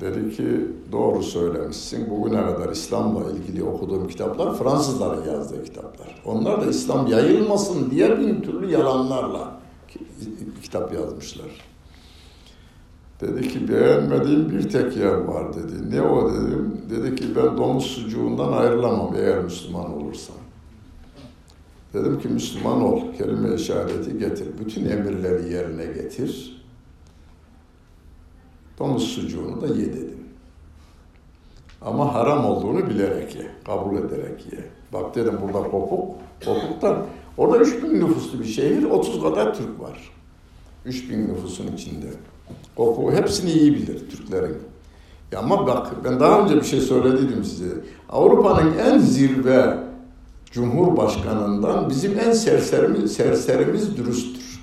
Dedi 0.00 0.36
ki 0.36 0.66
doğru 0.92 1.22
söylemişsin. 1.22 2.10
Bugüne 2.10 2.46
kadar 2.46 2.72
İslam'la 2.72 3.30
ilgili 3.30 3.64
okuduğum 3.64 4.08
kitaplar 4.08 4.58
Fransızların 4.58 5.32
yazdığı 5.32 5.64
kitaplar. 5.64 6.22
Onlar 6.24 6.60
da 6.62 6.66
İslam 6.66 7.06
yayılmasın 7.06 7.90
diye 7.90 8.18
bin 8.18 8.40
türlü 8.40 8.70
yalanlarla 8.70 9.60
kitap 10.62 10.94
yazmışlar. 10.94 11.46
Dedi 13.20 13.48
ki 13.48 13.68
beğenmediğim 13.68 14.50
bir 14.50 14.70
tek 14.70 14.96
yer 14.96 15.14
var 15.14 15.54
dedi. 15.56 15.90
Ne 15.90 16.02
o 16.02 16.32
dedim. 16.32 16.80
Dedi 16.90 17.16
ki 17.16 17.36
ben 17.36 17.58
domuz 17.58 17.86
sucuğundan 17.86 18.52
ayrılamam 18.52 19.14
eğer 19.16 19.44
Müslüman 19.44 19.92
olursam. 19.92 20.36
Dedim 21.96 22.18
ki 22.18 22.28
Müslüman 22.28 22.82
ol, 22.82 23.00
kelime 23.18 23.54
işareti 23.54 24.18
getir. 24.18 24.48
Bütün 24.60 24.84
emirleri 24.84 25.52
yerine 25.52 25.84
getir. 25.84 26.62
Domuz 28.78 29.02
sucuğunu 29.02 29.60
da 29.60 29.66
ye 29.66 29.86
dedim. 29.92 30.18
Ama 31.82 32.14
haram 32.14 32.44
olduğunu 32.44 32.90
bilerek 32.90 33.36
ye, 33.36 33.50
kabul 33.66 33.96
ederek 33.96 34.52
ye. 34.52 34.58
Bak 34.92 35.14
dedim 35.14 35.38
burada 35.42 35.70
kopuk, 35.70 36.14
kopuktan. 36.44 37.06
Orada 37.38 37.58
3000 37.58 38.00
nüfuslu 38.00 38.40
bir 38.40 38.44
şehir, 38.44 38.84
30 38.84 39.22
kadar 39.22 39.54
Türk 39.54 39.80
var. 39.80 40.10
3000 40.84 41.28
nüfusun 41.28 41.72
içinde. 41.76 42.06
Kopuğu 42.76 43.12
hepsini 43.12 43.50
iyi 43.50 43.74
bilir 43.74 44.10
Türklerin. 44.10 44.56
Ya 45.32 45.38
ama 45.38 45.66
bak 45.66 46.04
ben 46.04 46.20
daha 46.20 46.40
önce 46.40 46.56
bir 46.56 46.64
şey 46.64 46.80
söylediydim 46.80 47.44
size. 47.44 47.74
Avrupa'nın 48.08 48.78
en 48.78 48.98
zirve 48.98 49.85
Cumhurbaşkanından 50.56 51.90
bizim 51.90 52.18
en 52.18 52.32
serserimiz, 52.32 53.12
serserimiz 53.12 53.96
dürüsttür. 53.96 54.60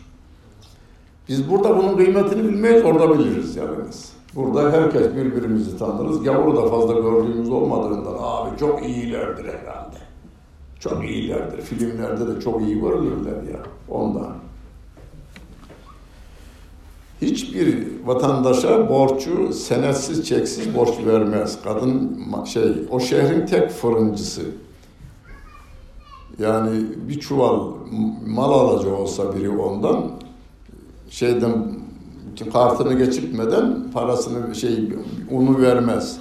Biz 1.29 1.49
burada 1.49 1.77
bunun 1.77 1.97
kıymetini 1.97 2.43
bilmeyiz, 2.43 2.86
orada 2.86 3.19
biliriz 3.19 3.56
yalnız. 3.56 4.13
Burada 4.36 4.71
herkes 4.71 5.15
birbirimizi 5.15 5.77
tanırız. 5.77 6.23
Gavuru 6.23 6.58
da 6.58 6.69
fazla 6.69 6.93
gördüğümüz 6.93 7.49
olmadığından 7.49 8.15
abi 8.19 8.58
çok 8.60 8.86
iyilerdir 8.86 9.45
herhalde. 9.45 9.97
Çok 10.79 11.03
iyilerdir. 11.03 11.62
Filmlerde 11.62 12.36
de 12.36 12.41
çok 12.41 12.62
iyi 12.62 12.79
görülürler 12.82 13.43
ya 13.53 13.60
ondan. 13.89 14.34
Hiçbir 17.21 17.88
vatandaşa 18.06 18.89
borcu 18.89 19.53
senetsiz 19.53 20.27
çeksiz 20.27 20.75
borç 20.75 20.93
vermez. 21.06 21.60
Kadın 21.63 22.19
şey 22.45 22.71
o 22.89 22.99
şehrin 22.99 23.45
tek 23.45 23.69
fırıncısı. 23.69 24.41
Yani 26.39 26.86
bir 27.08 27.19
çuval 27.19 27.60
mal 28.28 28.52
alacak 28.52 29.00
olsa 29.00 29.36
biri 29.36 29.50
ondan 29.50 30.12
şeyden 31.10 31.54
kartını 32.54 32.93
geçirtmeden 32.93 33.91
parasını 33.93 34.56
şey 34.56 34.89
unu 35.32 35.62
vermez. 35.62 36.19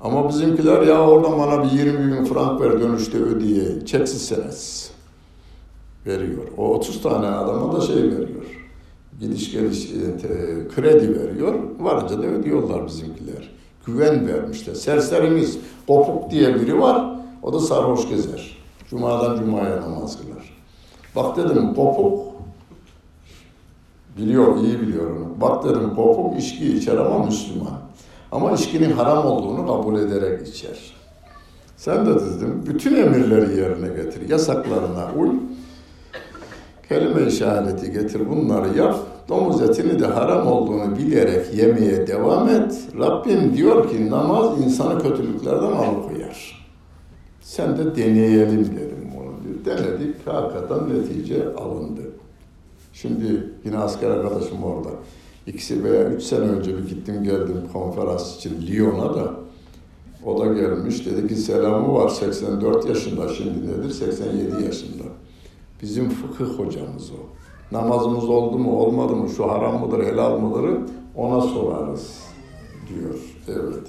Ama 0.00 0.28
bizimkiler 0.28 0.82
ya 0.82 1.00
oradan 1.08 1.38
bana 1.38 1.64
bir 1.64 1.70
20 1.70 2.12
bin 2.12 2.24
frank 2.24 2.60
ver 2.60 2.80
dönüşte 2.80 3.18
ödeye. 3.18 3.86
Çeksiz 3.86 4.22
senetsiz 4.22 4.90
veriyor. 6.06 6.42
O 6.56 6.74
30 6.74 7.02
tane 7.02 7.26
adama 7.26 7.76
da 7.76 7.80
şey 7.80 7.96
veriyor. 7.96 8.62
Gidiş 9.20 9.52
geliş 9.52 9.84
e, 9.84 10.68
kredi 10.74 11.20
veriyor. 11.20 11.54
Varınca 11.80 12.18
da 12.18 12.26
ödüyorlar 12.26 12.86
bizimkiler. 12.86 13.50
Güven 13.86 14.28
vermişler. 14.28 14.74
Serserimiz 14.74 15.58
Kopuk 15.86 16.30
diye 16.30 16.54
biri 16.54 16.80
var. 16.80 17.16
O 17.42 17.52
da 17.52 17.60
sarhoş 17.60 18.08
gezer. 18.08 18.61
Cuma'dan 18.92 19.36
Cuma'ya 19.36 19.80
namaz 19.80 20.18
kılar. 20.20 20.52
Bak 21.16 21.36
dedim 21.36 21.74
Kopuk 21.74 22.20
biliyor, 24.18 24.56
iyi 24.56 24.80
biliyor 24.80 25.10
onu. 25.10 25.40
Bak 25.40 25.64
dedim 25.64 25.94
Kopuk 25.96 26.38
içki 26.38 26.76
içer 26.76 26.96
ama 26.96 27.24
Müslüman. 27.24 27.80
Ama 28.32 28.52
içkinin 28.52 28.92
haram 28.92 29.26
olduğunu 29.26 29.66
kabul 29.66 29.98
ederek 29.98 30.48
içer. 30.48 30.94
Sen 31.76 32.06
de 32.06 32.14
dedim 32.14 32.64
bütün 32.66 32.96
emirleri 32.96 33.60
yerine 33.60 34.02
getir. 34.02 34.28
Yasaklarına 34.28 35.08
uy. 35.18 35.30
Kelime 36.88 37.26
işareti 37.26 37.92
getir 37.92 38.30
bunları 38.30 38.78
yap. 38.78 38.96
Domuz 39.28 39.62
etini 39.62 40.00
de 40.00 40.06
haram 40.06 40.46
olduğunu 40.46 40.98
bilerek 40.98 41.54
yemeye 41.54 42.06
devam 42.06 42.48
et. 42.48 42.78
Rabbim 42.98 43.56
diyor 43.56 43.90
ki 43.90 44.10
namaz 44.10 44.60
insanı 44.64 45.02
kötülüklerden 45.02 45.72
alıkoyar. 45.72 46.61
Sen 47.42 47.78
de 47.78 47.96
deneyelim 47.96 48.64
dedim 48.64 49.08
onu. 49.18 49.64
Denedik, 49.64 50.26
hakikaten 50.26 50.88
netice 50.88 51.54
alındı. 51.54 52.00
Şimdi 52.92 53.50
yine 53.64 53.78
asker 53.78 54.10
arkadaşım 54.10 54.64
orada. 54.64 54.88
İkisi 55.46 55.84
veya 55.84 56.04
üç 56.04 56.22
sene 56.22 56.40
önce 56.40 56.76
bir 56.76 56.88
gittim 56.88 57.24
geldim 57.24 57.62
konferans 57.72 58.36
için 58.36 58.66
Lyon'a 58.66 59.14
da. 59.14 59.32
O 60.24 60.40
da 60.40 60.46
gelmiş 60.46 61.06
dedi 61.06 61.28
ki 61.28 61.36
selamı 61.36 61.94
var 61.94 62.08
84 62.08 62.88
yaşında 62.88 63.28
şimdi 63.28 63.68
nedir 63.68 63.90
87 63.90 64.64
yaşında. 64.64 65.04
Bizim 65.82 66.10
fıkıh 66.10 66.58
hocamız 66.58 67.10
o. 67.10 67.32
Namazımız 67.76 68.24
oldu 68.28 68.58
mu 68.58 68.78
olmadı 68.78 69.16
mı 69.16 69.28
şu 69.28 69.50
haram 69.50 69.80
mıdır 69.80 70.04
helal 70.04 70.38
mıdır 70.38 70.70
ona 71.16 71.40
sorarız 71.40 72.18
diyor. 72.88 73.14
Evet. 73.48 73.82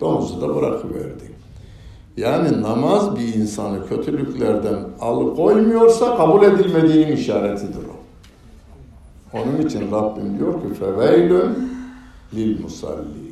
Domuzu 0.00 0.40
da 0.40 0.56
bırakıverdi. 0.56 1.29
Yani 2.16 2.62
namaz 2.62 3.16
bir 3.16 3.34
insanı 3.34 3.88
kötülüklerden 3.88 4.78
alıkoymuyorsa 5.00 6.16
kabul 6.16 6.42
edilmediğinin 6.42 7.12
işaretidir 7.12 7.78
o. 7.78 8.00
Onun 9.38 9.66
için 9.66 9.90
Rabbim 9.92 10.38
diyor 10.38 10.52
ki 10.54 10.74
feveylün 10.74 11.70
lil 12.34 12.62
musalli. 12.62 13.30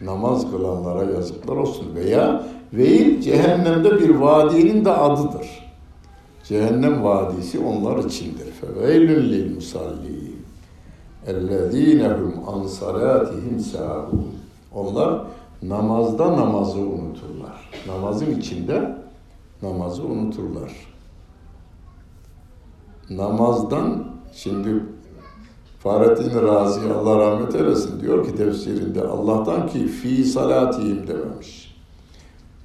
Namaz 0.00 0.50
kılanlara 0.50 1.04
yazıklar 1.04 1.56
olsun. 1.56 1.86
Veya 1.94 2.42
veil 2.72 3.20
cehennemde 3.20 4.00
bir 4.00 4.10
vadinin 4.10 4.84
de 4.84 4.90
adıdır. 4.92 5.46
Cehennem 6.44 7.04
vadisi 7.04 7.58
onlar 7.58 8.04
içindir. 8.04 8.46
Feveylün 8.60 9.22
lil 9.22 9.54
musalli. 9.54 10.32
Ellezinehum 11.26 12.34
an 12.46 12.66
salatihim 12.66 13.60
sahun. 13.60 14.26
Onlar 14.74 15.20
namazda 15.62 16.32
namazı 16.32 16.78
unuturlar. 16.78 17.70
Namazın 17.86 18.38
içinde 18.38 18.98
namazı 19.62 20.04
unuturlar. 20.04 20.72
namazdan 23.10 24.04
şimdi 24.32 24.82
Fahrettin 25.78 26.42
Razi 26.42 26.80
Allah 26.92 27.18
rahmet 27.18 27.54
eylesin 27.54 28.00
diyor 28.00 28.26
ki 28.26 28.36
tefsirinde 28.36 29.02
Allah'tan 29.02 29.66
ki 29.66 29.86
fi 29.86 30.24
salatihim 30.24 31.06
dememiş. 31.06 31.74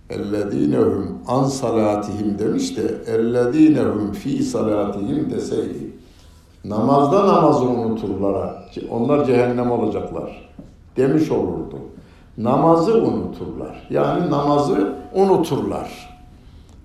Ellezinehum 0.10 1.18
an 1.28 1.44
salatihim 1.44 2.40
demiş 2.40 2.78
de 2.78 3.02
ellezinehum 3.08 4.12
fi 4.12 4.44
salatihim 4.44 5.30
deseydi. 5.30 5.94
Namazda 6.66 7.28
namazı 7.28 7.64
unuturlar. 7.64 8.72
Onlar 8.90 9.26
cehennem 9.26 9.72
olacaklar. 9.72 10.52
Demiş 10.98 11.32
olurdu. 11.32 11.78
Namazı 12.38 13.04
unuturlar. 13.04 13.88
Yani 13.90 14.32
namazı 14.32 14.96
unuturlar. 15.16 16.20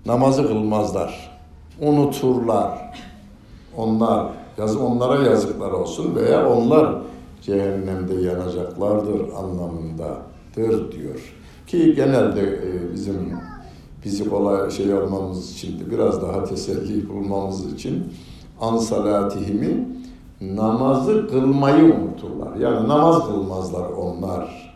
Namazı 0.06 0.48
kılmazlar. 0.48 1.38
Unuturlar. 1.80 3.00
Onlar 3.76 4.26
yazı 4.58 4.84
onlara 4.84 5.22
yazıklar 5.22 5.70
olsun 5.70 6.16
veya 6.16 6.48
onlar 6.50 6.94
cehennemde 7.42 8.14
yanacaklardır 8.14 9.20
anlamındadır 9.32 10.92
diyor. 10.92 11.34
Ki 11.66 11.94
genelde 11.94 12.40
e, 12.40 12.92
bizim 12.92 13.32
bizi 14.04 14.30
kolay 14.30 14.70
şey 14.70 14.94
olmamız 14.94 15.52
için 15.52 15.80
de 15.80 15.90
biraz 15.90 16.22
daha 16.22 16.44
teselli 16.44 17.08
bulmamız 17.08 17.72
için 17.72 18.12
ansalatihimi 18.60 19.88
namazı 20.40 21.28
kılmayı 21.28 21.84
unuturlar. 21.84 22.56
Yani 22.56 22.88
namaz 22.88 23.26
kılmazlar 23.26 23.86
onlar. 23.90 24.67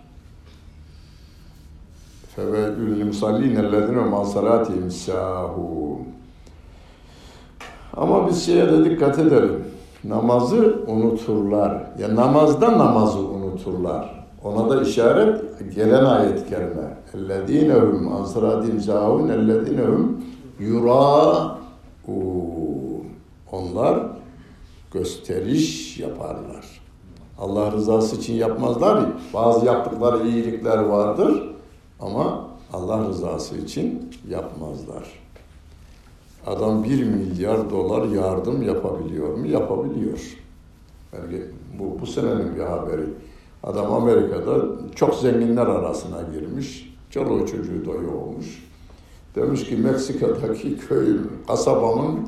Fevelül 2.37 3.05
musallinellezine 3.05 4.01
ma 4.01 4.24
salatihim 4.24 4.91
sahun. 4.91 5.99
Ama 7.97 8.28
biz 8.28 8.47
şeye 8.47 8.66
de 8.66 8.85
dikkat 8.85 9.18
edelim. 9.18 9.64
Namazı 10.05 10.76
unuturlar. 10.87 11.70
Ya 11.70 11.83
yani 11.99 12.16
namazda 12.16 12.78
namazı 12.78 13.18
unuturlar. 13.18 14.24
Ona 14.45 14.70
da 14.70 14.83
işaret 14.83 15.41
gelen 15.74 16.05
ayet 16.05 16.49
kerime. 16.49 16.97
Ellezinehum 17.14 18.12
an 18.12 18.24
salatihim 18.24 18.80
sahun 18.80 19.28
ellezinehum 19.28 20.24
yuraun. 20.61 21.53
Onlar 23.53 23.99
gösteriş 24.93 25.99
yaparlar. 25.99 26.80
Allah 27.39 27.72
rızası 27.72 28.16
için 28.16 28.35
yapmazlar. 28.35 29.01
Bazı 29.35 29.66
yaptıkları 29.66 30.28
iyilikler 30.28 30.78
vardır 30.78 31.53
ama 32.03 32.48
Allah 32.72 33.09
rızası 33.09 33.57
için 33.57 34.11
yapmazlar. 34.28 35.22
Adam 36.46 36.84
bir 36.84 37.05
milyar 37.05 37.70
dolar 37.70 38.09
yardım 38.09 38.62
yapabiliyor 38.62 39.34
mu? 39.34 39.46
Yapabiliyor. 39.46 40.18
Yani 41.12 41.42
bu, 41.78 42.00
bu 42.00 42.07
senenin 42.07 42.57
bir 42.57 42.61
haberi. 42.61 43.05
Adam 43.62 43.92
Amerika'da 43.92 44.55
çok 44.94 45.14
zenginler 45.14 45.66
arasına 45.66 46.18
girmiş. 46.34 46.94
Çoluğu 47.11 47.46
çocuğu 47.46 47.84
doyu 47.84 48.11
olmuş. 48.11 48.68
Demiş 49.34 49.64
ki 49.64 49.76
Meksika'daki 49.76 50.78
köyüm, 50.78 51.30
kasabamın 51.46 52.20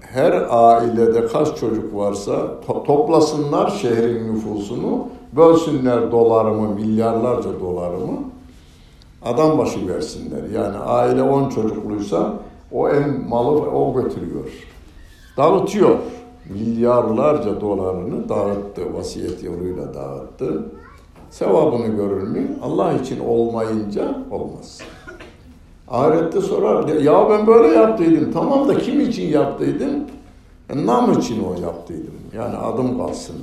her 0.00 0.46
ailede 0.50 1.26
kaç 1.26 1.56
çocuk 1.56 1.94
varsa 1.94 2.32
to- 2.66 2.84
toplasınlar 2.84 3.70
şehrin 3.70 4.34
nüfusunu, 4.34 5.08
bölsünler 5.36 6.12
dolarımı, 6.12 6.74
milyarlarca 6.74 7.60
dolarımı, 7.60 8.18
adam 9.24 9.58
başı 9.58 9.88
versinler. 9.88 10.48
Yani 10.54 10.76
aile 10.76 11.22
10 11.22 11.48
çocukluysa 11.48 12.34
o 12.72 12.88
en 12.88 13.28
malı 13.28 13.50
o 13.50 14.02
götürüyor. 14.02 14.44
Dağıtıyor. 15.36 15.98
Milyarlarca 16.50 17.60
dolarını 17.60 18.28
dağıttı, 18.28 18.94
vasiyet 18.94 19.42
yoluyla 19.42 19.94
dağıttı. 19.94 20.66
Sevabını 21.30 21.86
görür 21.86 22.22
mü? 22.22 22.58
Allah 22.62 22.92
için 22.92 23.20
olmayınca 23.20 24.18
olmaz. 24.30 24.80
Ahirette 25.88 26.40
sorar, 26.40 26.88
ya 26.88 27.30
ben 27.30 27.46
böyle 27.46 27.68
yaptıydım. 27.68 28.32
Tamam 28.32 28.68
da 28.68 28.78
kim 28.78 29.00
için 29.00 29.28
yaptıydın? 29.28 30.08
E, 30.70 30.86
nam 30.86 31.12
için 31.12 31.44
o 31.44 31.60
yaptıydım. 31.62 32.14
Yani 32.36 32.56
adım 32.56 32.98
kalsın. 32.98 33.36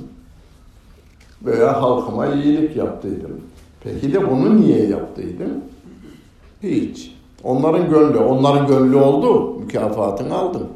Veya 1.42 1.82
halkıma 1.82 2.26
iyilik 2.26 2.76
yaptıydım. 2.76 3.40
Peki 3.84 4.12
de 4.12 4.30
bunu 4.30 4.60
niye 4.60 4.86
yaptıydın? 4.88 5.64
Hiç. 6.62 7.14
Onların 7.44 7.90
gönlü, 7.90 8.18
onların 8.18 8.66
gönlü 8.66 8.96
oldu. 8.96 9.58
Mükafatını 9.60 10.34
aldın. 10.34 10.68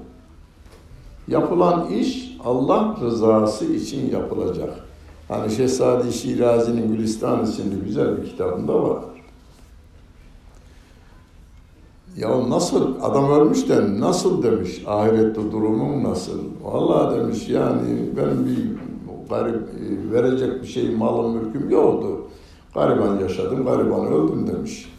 Yapılan 1.29 1.91
iş 1.91 2.37
Allah 2.45 2.97
rızası 3.01 3.65
için 3.65 4.11
yapılacak. 4.11 4.71
Hani 5.29 5.53
Şehzade 5.53 6.13
Şirazi'nin 6.13 6.89
Gülistan 6.89 7.45
isimli 7.45 7.85
güzel 7.85 8.17
bir 8.17 8.25
kitabında 8.25 8.83
var. 8.83 9.03
Ya 12.17 12.51
nasıl 12.51 12.95
adam 13.03 13.31
ölmüş 13.31 13.69
de 13.69 14.01
nasıl 14.01 14.43
demiş 14.43 14.83
ahirette 14.87 15.53
durumum 15.53 16.05
nasıl? 16.05 16.39
Vallahi 16.63 17.21
demiş 17.21 17.49
yani 17.49 17.89
benim 18.17 18.47
bir 18.47 18.77
garip 19.31 19.63
verecek 20.13 20.63
bir 20.63 20.67
şey 20.67 20.91
malım 20.91 21.37
mülküm 21.37 21.71
yoktu. 21.71 22.09
Gariban 22.75 23.21
yaşadım, 23.21 23.65
gariban 23.65 24.07
öldüm 24.07 24.47
demiş. 24.47 24.96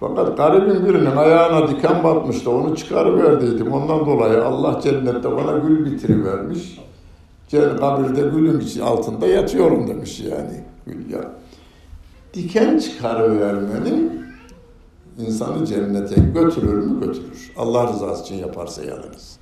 Fakat 0.00 0.36
garibin 0.36 0.86
birinin 0.86 1.16
ayağına 1.16 1.68
diken 1.68 2.04
batmıştı, 2.04 2.50
onu 2.50 2.76
çıkarıverdiydim. 2.76 3.72
Ondan 3.72 4.06
dolayı 4.06 4.44
Allah 4.44 4.80
cennette 4.80 5.36
bana 5.36 5.58
gül 5.58 5.84
bitirivermiş. 5.84 6.80
Kabirde 7.50 8.20
gülün 8.20 8.80
altında 8.80 9.26
yatıyorum 9.26 9.88
demiş 9.88 10.20
yani. 10.20 10.64
Gül 10.86 11.10
ya. 11.10 11.20
Diken 12.34 12.78
çıkarıvermenin 12.78 14.26
insanı 15.18 15.66
cennete 15.66 16.20
götürür 16.20 16.86
mü 16.86 17.00
götürür. 17.00 17.52
Allah 17.56 17.88
rızası 17.88 18.22
için 18.22 18.34
yaparsa 18.34 18.84
yalnız. 18.84 19.38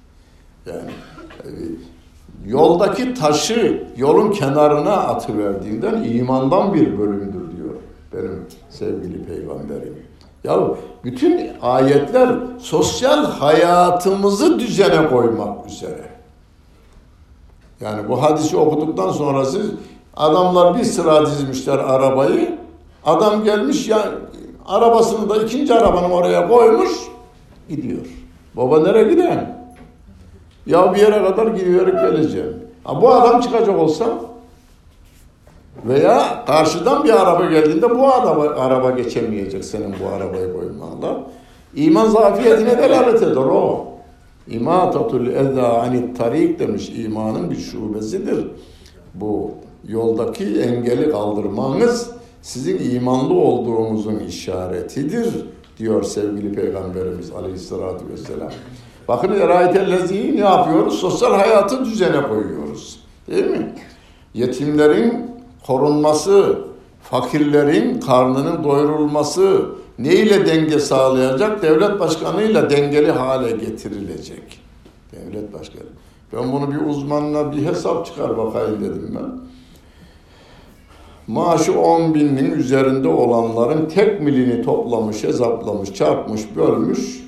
Yani 0.67 0.91
e, 1.45 1.49
yoldaki 2.47 3.15
taşı 3.15 3.89
yolun 3.97 4.31
kenarına 4.31 4.93
atıverdiğinden 4.93 6.03
imandan 6.03 6.75
bir 6.75 6.99
bölümdür 6.99 7.57
diyor 7.57 7.75
benim 8.13 8.43
sevgili 8.71 9.25
peygamberim. 9.25 9.95
Ya 10.45 10.61
bütün 11.05 11.51
ayetler 11.63 12.31
sosyal 12.59 13.25
hayatımızı 13.25 14.59
düzene 14.59 15.09
koymak 15.09 15.67
üzere. 15.67 16.09
Yani 17.81 18.09
bu 18.09 18.23
hadisi 18.23 18.57
okuduktan 18.57 19.11
sonra 19.11 19.45
siz 19.45 19.71
adamlar 20.17 20.79
bir 20.79 20.85
sıra 20.85 21.27
dizmişler 21.27 21.79
arabayı. 21.79 22.59
Adam 23.05 23.45
gelmiş 23.45 23.89
ya 23.89 24.05
arabasını 24.67 25.31
da 25.31 25.37
ikinci 25.37 25.75
arabanın 25.75 26.11
oraya 26.11 26.49
koymuş 26.49 26.91
gidiyor. 27.69 28.07
Baba 28.55 28.81
nereye 28.81 29.05
giden? 29.05 29.59
Ya 30.67 30.95
bir 30.95 31.01
yere 31.01 31.25
kadar 31.25 31.47
gidiverip 31.47 31.95
geleceğim. 31.95 32.57
Ha, 32.85 33.03
bu 33.03 33.15
adam 33.15 33.41
çıkacak 33.41 33.79
olsa 33.79 34.07
veya 35.85 36.45
karşıdan 36.47 37.05
bir 37.05 37.23
araba 37.23 37.45
geldiğinde 37.45 37.91
bu 37.91 38.07
araba, 38.15 38.43
araba 38.43 38.91
geçemeyecek 38.91 39.65
senin 39.65 39.95
bu 40.05 40.15
arabayı 40.17 40.53
koymanla. 40.53 41.27
İman 41.75 42.09
zafiyetine 42.09 42.79
delalet 42.79 43.23
eder 43.23 43.37
o. 43.37 43.87
İmatatul 44.49 45.27
eza 45.27 45.69
anit 45.79 46.19
tarik 46.19 46.59
demiş 46.59 46.93
imanın 46.97 47.51
bir 47.51 47.57
şubesidir. 47.57 48.47
Bu 49.15 49.51
yoldaki 49.89 50.61
engeli 50.61 51.11
kaldırmanız 51.11 52.11
sizin 52.43 52.91
imanlı 52.91 53.35
olduğunuzun 53.35 54.19
işaretidir 54.19 55.47
diyor 55.79 56.03
sevgili 56.03 56.53
Peygamberimiz 56.53 57.31
Aleyhisselatü 57.31 58.09
Vesselam. 58.13 58.51
Bakın 59.09 59.33
erayetellezi 59.33 60.37
ne 60.37 60.41
yapıyoruz? 60.41 60.95
Sosyal 60.95 61.35
hayatı 61.35 61.85
düzene 61.85 62.23
koyuyoruz. 62.29 63.01
Değil 63.31 63.47
mi? 63.47 63.75
Yetimlerin 64.35 65.34
korunması, 65.67 66.59
fakirlerin 67.03 68.01
karnının 68.01 68.65
doyurulması 68.65 69.67
neyle 69.99 70.47
denge 70.47 70.79
sağlayacak? 70.79 71.63
Devlet 71.63 72.01
başkanıyla 72.01 72.71
dengeli 72.71 73.11
hale 73.11 73.51
getirilecek. 73.51 74.61
Devlet 75.13 75.53
başkanı. 75.53 75.85
Ben 76.33 76.53
bunu 76.53 76.71
bir 76.73 76.87
uzmanla 76.87 77.53
bir 77.53 77.67
hesap 77.67 78.07
çıkar 78.07 78.37
bakayım 78.37 78.81
dedim 78.81 79.19
ben. 79.21 79.45
Maaşı 81.27 81.81
10 81.81 82.15
binin 82.15 82.51
üzerinde 82.51 83.09
olanların 83.09 83.89
tek 83.89 84.21
milini 84.21 84.63
toplamış, 84.63 85.25
hesaplamış, 85.25 85.95
çarpmış, 85.95 86.57
bölmüş. 86.57 87.25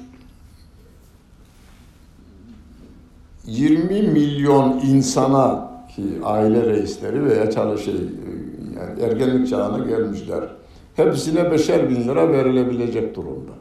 20 3.46 4.02
milyon 4.02 4.78
insana 4.78 5.70
ki 5.96 6.02
aile 6.24 6.66
reisleri 6.66 7.24
veya 7.24 7.50
çalışır 7.50 7.94
yani 8.80 9.02
ergenlik 9.02 9.48
çağına 9.48 9.86
gelmişler. 9.86 10.44
Hepsine 10.96 11.50
beşer 11.50 11.90
bin 11.90 12.08
lira 12.08 12.32
verilebilecek 12.32 13.16
durumda. 13.16 13.52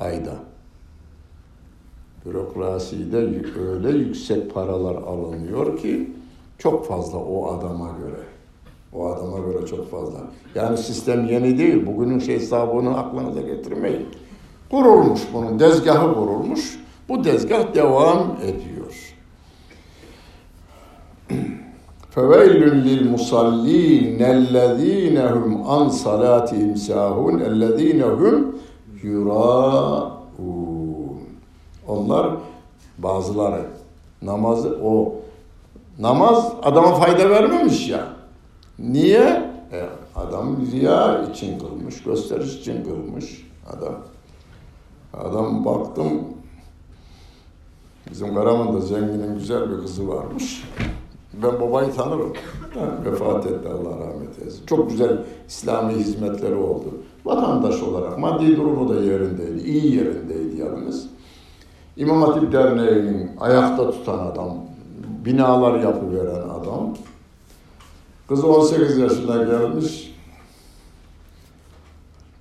Ayda. 0.00 0.34
bürokraside 2.26 3.16
öyle 3.70 3.98
yüksek 3.98 4.54
paralar 4.54 4.94
alınıyor 4.94 5.78
ki 5.78 6.10
çok 6.58 6.86
fazla 6.86 7.18
o 7.18 7.52
adama 7.52 7.88
göre. 7.98 8.20
O 8.92 9.06
adama 9.06 9.38
göre 9.38 9.66
çok 9.66 9.90
fazla. 9.90 10.18
Yani 10.54 10.78
sistem 10.78 11.24
yeni 11.26 11.58
değil. 11.58 11.86
Bugünün 11.86 12.18
şey 12.18 12.34
hesabını 12.34 12.98
aklınıza 12.98 13.40
getirmeyin. 13.40 14.06
Kurulmuş 14.70 15.20
bunun 15.34 15.58
dezgahı 15.58 16.14
kurulmuş. 16.14 16.80
Bu 17.08 17.24
dezgah 17.24 17.74
devam 17.74 18.36
ediyor. 18.42 18.79
فَوَيْلٌ 22.15 22.61
لِلْمُصَلِّينَ 22.87 24.21
الَّذ۪ينَ 24.37 25.17
هُمْ 25.35 25.51
عَنْ 25.71 25.85
صَلَاتِهِمْ 26.05 26.71
سَاهُونَ 26.87 27.37
الَّذ۪ينَ 27.51 28.01
هُمْ 28.19 28.35
يُرَاءُونَ 29.03 30.15
Onlar 31.87 32.27
bazıları 32.97 33.65
namazı 34.21 34.79
o 34.83 35.15
namaz 35.99 36.53
adama 36.63 36.95
fayda 36.95 37.29
vermemiş 37.29 37.89
ya. 37.89 38.07
Niye? 38.79 39.51
E, 39.71 39.85
adam 40.15 40.57
riya 40.71 41.23
için 41.23 41.59
kılmış, 41.59 42.03
gösteriş 42.03 42.55
için 42.55 42.83
kılmış 42.83 43.47
adam. 43.69 43.95
Adam 45.13 45.65
baktım 45.65 46.11
bizim 48.11 48.35
Karaman'da 48.35 48.79
zenginin 48.79 49.35
güzel 49.35 49.71
bir 49.71 49.81
kızı 49.81 50.07
varmış. 50.07 50.63
Ben 51.34 51.60
babayı 51.60 51.92
tanırım. 51.92 52.32
Vefat 53.04 53.46
etti 53.46 53.68
Allah 53.68 53.90
rahmet 53.90 54.38
eylesin. 54.38 54.66
Çok 54.66 54.90
güzel 54.90 55.24
İslami 55.48 55.92
hizmetleri 55.92 56.54
oldu. 56.54 56.88
Vatandaş 57.24 57.82
olarak 57.82 58.18
maddi 58.18 58.56
durumu 58.56 58.88
da 58.88 58.94
yerindeydi. 58.94 59.62
iyi 59.62 59.96
yerindeydi 59.96 60.60
yalnız. 60.60 61.06
İmam 61.96 62.22
Hatip 62.22 62.52
Derneği'nin 62.52 63.30
ayakta 63.40 63.90
tutan 63.90 64.18
adam, 64.18 64.56
binalar 65.24 65.80
yapıveren 65.80 66.48
adam. 66.48 66.94
Kız 68.28 68.44
18 68.44 68.98
yaşına 68.98 69.36
gelmiş. 69.44 70.14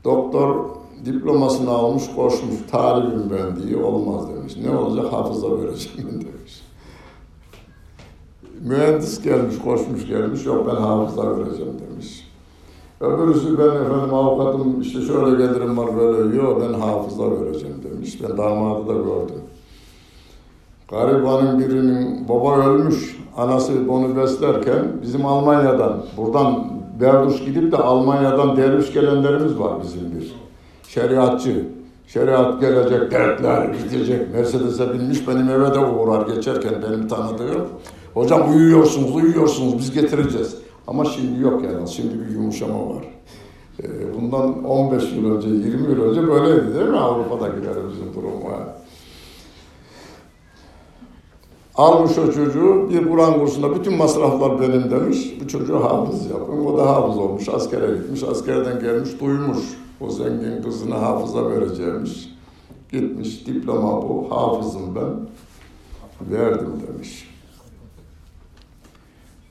Doktor 0.04 0.66
diplomasını 1.06 1.70
almış, 1.70 2.04
koşmuş. 2.16 2.56
Talibim 2.72 3.32
ben 3.32 3.64
diye 3.64 3.78
olmaz 3.78 4.30
demiş. 4.36 4.56
Ne 4.64 4.76
olacak? 4.76 5.14
Hafıza 5.14 5.62
vereceğim 5.62 6.12
demiş. 6.12 6.69
Mühendis 8.64 9.22
gelmiş, 9.24 9.56
koşmuş 9.64 10.08
gelmiş. 10.08 10.46
Yok 10.46 10.68
ben 10.68 10.82
hafıza 10.82 11.38
vereceğim 11.38 11.74
demiş. 11.92 12.30
Öbürüsü 13.02 13.58
ben 13.58 13.66
efendim 13.66 14.14
avukatım 14.14 14.82
işte 14.82 15.02
şöyle 15.02 15.46
gelirim 15.46 15.78
var 15.78 15.98
böyle 15.98 16.36
yok 16.38 16.62
ben 16.62 16.80
hafıza 16.80 17.32
vereceğim 17.32 17.76
demiş. 17.84 18.20
Ben 18.24 18.38
damadı 18.38 18.88
da 18.88 18.94
gördüm. 18.94 19.42
Garibanın 20.92 21.60
birinin 21.60 22.30
baba 22.30 22.68
ölmüş, 22.68 23.20
anası 23.38 23.74
onu 23.90 24.16
beslerken 24.16 24.86
bizim 25.02 25.26
Almanya'dan, 25.26 26.04
buradan 26.18 26.80
Berduş 27.02 27.40
gidip 27.46 27.72
de 27.72 27.78
Almanya'dan 27.78 28.58
derviş 28.58 28.94
gelenlerimiz 28.94 29.60
var 29.60 29.74
bizim 29.84 30.12
bir. 30.12 30.36
Şeriatçı. 30.88 31.66
Şeriat 32.08 32.62
gelecek, 32.62 33.12
dertler 33.12 33.76
gidecek. 33.84 34.34
Mercedes'e 34.34 34.94
binmiş 34.94 35.28
benim 35.28 35.50
eve 35.50 35.74
de 35.74 35.80
uğrar 35.80 36.28
geçerken 36.28 36.74
benim 36.88 37.08
tanıdığım. 37.08 37.68
Hocam 38.14 38.56
uyuyorsunuz, 38.56 39.16
uyuyorsunuz 39.16 39.78
biz 39.78 39.92
getireceğiz. 39.92 40.56
Ama 40.88 41.06
şimdi 41.06 41.42
yok 41.42 41.64
yani, 41.64 41.90
şimdi 41.90 42.14
bir 42.20 42.34
yumuşama 42.34 42.90
var. 42.90 43.04
Ee, 43.84 44.14
bundan 44.14 44.64
15 44.64 45.04
yıl 45.04 45.36
önce, 45.36 45.48
20 45.48 45.92
yıl 45.92 46.02
önce 46.02 46.28
böyleydi 46.28 46.76
değil 46.76 46.90
mi 46.90 46.98
Avrupa'dakilerimizin 46.98 48.14
durumu? 48.16 48.50
Almış 51.76 52.18
o 52.18 52.32
çocuğu 52.32 52.90
bir 52.90 53.10
Kur'an 53.10 53.40
kursunda 53.40 53.76
bütün 53.76 53.98
masraflar 53.98 54.62
benim 54.62 54.92
demiş. 54.92 55.38
Bu 55.44 55.48
çocuğu 55.48 55.84
hafız 55.84 56.26
yapın. 56.32 56.66
O 56.66 56.78
da 56.78 56.86
hafız 56.86 57.18
olmuş. 57.18 57.50
Askere 57.50 57.98
gitmiş. 57.98 58.24
Askerden 58.24 58.80
gelmiş 58.80 59.10
duymuş. 59.22 59.58
O 60.02 60.10
zengin 60.10 60.62
kızına 60.62 61.02
hafıza 61.02 61.50
vereceğimiş. 61.50 62.30
Gitmiş 62.92 63.48
diploma 63.48 64.02
bu. 64.02 64.28
Hafızım 64.30 64.96
ben. 64.96 65.30
Verdim 66.38 66.74
demiş. 66.88 67.29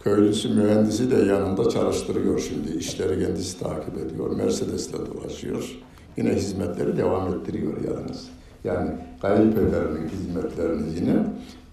Köylüsü 0.08 0.48
mühendisi 0.48 1.10
de 1.10 1.16
yanında 1.16 1.68
çalıştırıyor 1.68 2.38
şimdi. 2.38 2.78
İşleri 2.78 3.26
kendisi 3.26 3.58
takip 3.58 3.98
ediyor. 3.98 4.30
Mercedes'le 4.30 4.92
dolaşıyor. 4.92 5.78
Yine 6.16 6.34
hizmetleri 6.34 6.96
devam 6.96 7.34
ettiriyor 7.34 7.72
yalnız. 7.84 8.28
Yani 8.64 8.90
kayınpederinin 9.22 10.08
hizmetlerini 10.08 10.94
yine 10.96 11.16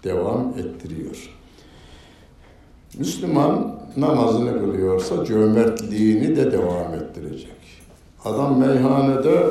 devam 0.04 0.54
ettiriyor. 0.58 1.30
Müslüman 2.98 3.74
namazını 3.96 4.60
kılıyorsa 4.60 5.24
cömertliğini 5.24 6.36
de 6.36 6.52
devam 6.52 6.94
ettirecek. 6.94 7.56
Adam 8.24 8.58
meyhanede 8.58 9.46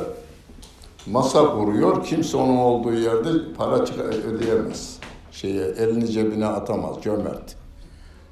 masa 1.05 1.45
kuruyor, 1.45 2.03
kimse 2.03 2.37
onun 2.37 2.57
olduğu 2.57 2.93
yerde 2.93 3.29
para 3.57 3.85
ödeyemez. 4.27 4.99
Şeye, 5.31 5.65
elini 5.65 6.07
cebine 6.07 6.45
atamaz, 6.45 6.95
cömert. 7.01 7.64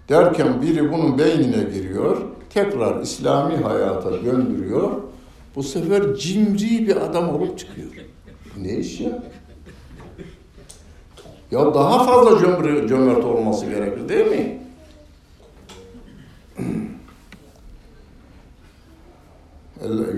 Derken 0.09 0.61
biri 0.61 0.91
bunun 0.93 1.17
beynine 1.17 1.63
giriyor, 1.73 2.17
tekrar 2.49 3.01
İslami 3.01 3.55
hayata 3.55 4.11
döndürüyor. 4.11 4.91
Bu 5.55 5.63
sefer 5.63 6.15
cimri 6.15 6.87
bir 6.87 6.95
adam 6.95 7.29
olup 7.35 7.59
çıkıyor. 7.59 7.87
Ne 8.61 8.77
iş 8.77 8.99
ya? 8.99 9.23
Ya 11.51 11.73
daha 11.73 12.03
fazla 12.03 12.39
cömert, 12.39 12.89
cömert 12.89 13.23
olması 13.25 13.65
gerekir 13.65 14.09
değil 14.09 14.27
mi? 14.27 14.59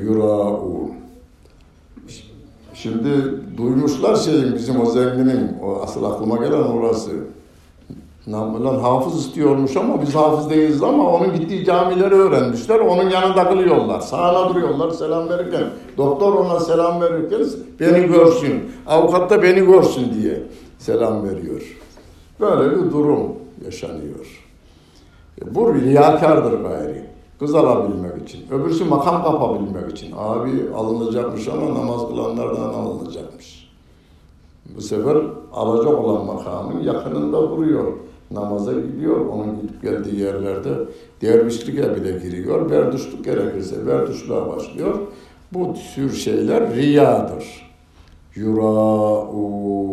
Yuraun. 0.03 0.91
Şimdi 2.73 3.09
duymuşlar 3.57 4.15
şeyin 4.15 4.55
bizim 4.55 4.81
o 4.81 4.86
zenginin, 4.86 5.57
o 5.63 5.81
asıl 5.81 6.03
aklıma 6.03 6.38
gelen 6.38 6.63
orası. 6.63 7.11
Lan 8.28 8.80
hafız 8.80 9.26
istiyormuş 9.26 9.78
ama 9.78 10.01
biz 10.01 10.15
hafız 10.15 10.49
değiliz 10.49 10.84
ama 10.84 11.11
onun 11.11 11.34
gittiği 11.36 11.65
camileri 11.65 12.15
öğrenmişler. 12.15 12.80
Onun 12.80 13.09
yanında 13.09 13.49
kılıyorlar. 13.49 13.99
Sağına 13.99 14.49
duruyorlar 14.49 14.91
selam 14.91 15.30
verirken. 15.30 15.63
Doktor 15.97 16.34
ona 16.34 16.59
selam 16.59 17.01
verirken 17.01 17.39
beni 17.80 18.07
görsün. 18.07 18.63
Avukat 18.88 19.30
da 19.30 19.43
beni 19.43 19.65
görsün 19.65 20.13
diye 20.13 20.43
selam 20.78 21.23
veriyor. 21.23 21.61
Böyle 22.39 22.71
bir 22.71 22.91
durum 22.91 23.21
yaşanıyor. 23.65 24.43
E, 25.41 25.55
bu 25.55 25.73
riyakardır 25.73 26.61
gayri. 26.61 27.05
Kız 27.39 27.55
alabilmek 27.55 28.30
için. 28.30 28.39
Öbürsü 28.51 28.86
makam 28.86 29.23
kapabilmek 29.23 29.91
için. 29.91 30.13
Abi 30.17 30.51
alınacakmış 30.76 31.47
ama 31.47 31.80
namaz 31.80 32.07
kılanlardan 32.07 32.73
alınacakmış. 32.73 33.69
Bu 34.76 34.82
sefer 34.82 35.17
alacak 35.53 35.99
olan 35.99 36.26
makamın 36.26 36.84
yakınında 36.84 37.41
duruyor. 37.49 37.93
Namaza 38.32 38.73
gidiyor. 38.73 39.26
Onun 39.26 39.61
gidip 39.61 39.82
geldiği 39.82 40.19
yerlerde 40.21 40.69
dervişliğe 41.21 41.95
bile 41.95 42.11
giriyor. 42.11 42.69
Berduşluk 42.69 43.26
gerekirse 43.26 43.88
berduşluğa 43.88 44.49
başlıyor. 44.55 44.99
Bu 45.53 45.76
tür 45.95 46.13
şeyler 46.13 46.76
riyadır. 46.76 47.65
Yuraun. 48.36 49.86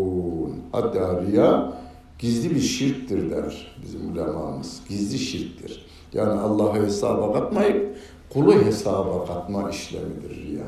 Hatta 0.73 1.23
riya 1.23 1.73
gizli 2.19 2.55
bir 2.55 2.61
şirktir 2.61 3.31
der 3.31 3.75
bizim 3.85 4.13
ulemamız. 4.13 4.81
Gizli 4.89 5.19
şirktir. 5.19 5.87
Yani 6.13 6.41
Allah'ı 6.41 6.83
hesaba 6.87 7.33
katmayıp 7.33 7.97
kulu 8.33 8.55
hesaba 8.55 9.25
katma 9.25 9.71
işlemidir 9.71 10.31
riya. 10.31 10.67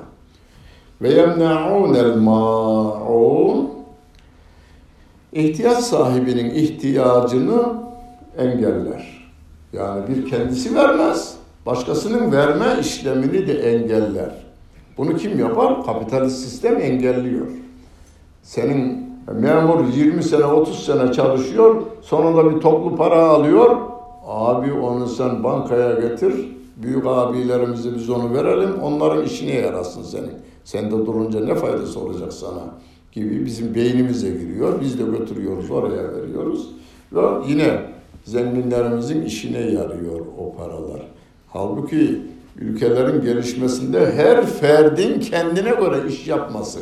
Ve 1.02 1.12
yemna'unel 1.12 2.16
ma'un 2.16 3.70
ihtiyaç 5.34 5.78
sahibinin 5.84 6.50
ihtiyacını 6.50 7.62
engeller. 8.38 9.30
Yani 9.72 10.02
bir 10.08 10.30
kendisi 10.30 10.74
vermez, 10.74 11.36
başkasının 11.66 12.32
verme 12.32 12.66
işlemini 12.80 13.46
de 13.46 13.72
engeller. 13.72 14.30
Bunu 14.98 15.16
kim 15.16 15.38
yapar? 15.38 15.84
Kapitalist 15.86 16.38
sistem 16.38 16.80
engelliyor. 16.80 17.46
Senin 18.42 19.10
memur 19.40 19.84
20 19.96 20.22
sene 20.22 20.44
30 20.44 20.86
sene 20.86 21.12
çalışıyor, 21.12 21.82
sonunda 22.02 22.50
bir 22.50 22.60
toplu 22.60 22.96
para 22.96 23.28
alıyor. 23.28 23.76
Abi 24.26 24.72
onu 24.72 25.06
sen 25.06 25.44
bankaya 25.44 25.92
getir, 26.00 26.34
büyük 26.76 27.06
abilerimize 27.06 27.94
biz 27.94 28.10
onu 28.10 28.34
verelim, 28.34 28.82
onların 28.82 29.24
işine 29.24 29.54
yarasın 29.54 30.02
senin. 30.02 30.32
Sen 30.64 30.86
de 30.86 31.06
durunca 31.06 31.40
ne 31.40 31.54
faydası 31.54 32.00
olacak 32.00 32.32
sana 32.32 32.60
gibi 33.14 33.46
bizim 33.46 33.74
beynimize 33.74 34.30
giriyor. 34.30 34.80
Biz 34.80 34.98
de 34.98 35.02
götürüyoruz, 35.18 35.70
oraya 35.70 36.14
veriyoruz. 36.14 36.68
Ve 37.12 37.20
yine 37.48 37.80
zenginlerimizin 38.24 39.22
işine 39.22 39.58
yarıyor 39.58 40.20
o 40.38 40.56
paralar. 40.56 41.08
Halbuki 41.48 42.20
ülkelerin 42.58 43.22
gelişmesinde 43.22 44.12
her 44.12 44.46
ferdin 44.46 45.20
kendine 45.20 45.70
göre 45.70 46.08
iş 46.08 46.26
yapması, 46.26 46.80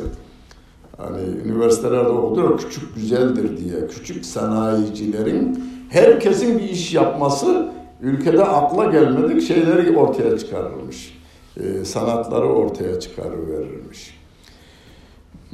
Hani 0.97 1.21
üniversitelerde 1.45 2.09
okuduğu 2.09 2.57
küçük 2.57 2.95
güzeldir 2.95 3.57
diye. 3.57 3.87
Küçük 3.87 4.25
sanayicilerin 4.25 5.63
herkesin 5.89 6.59
bir 6.59 6.63
iş 6.63 6.93
yapması 6.93 7.71
ülkede 8.01 8.43
akla 8.43 8.85
gelmedik 8.85 9.41
şeyleri 9.41 9.97
ortaya 9.97 10.37
çıkarılmış. 10.37 11.19
Ee, 11.57 11.85
sanatları 11.85 12.45
ortaya 12.45 12.99
çıkarıverilmiş. 12.99 14.22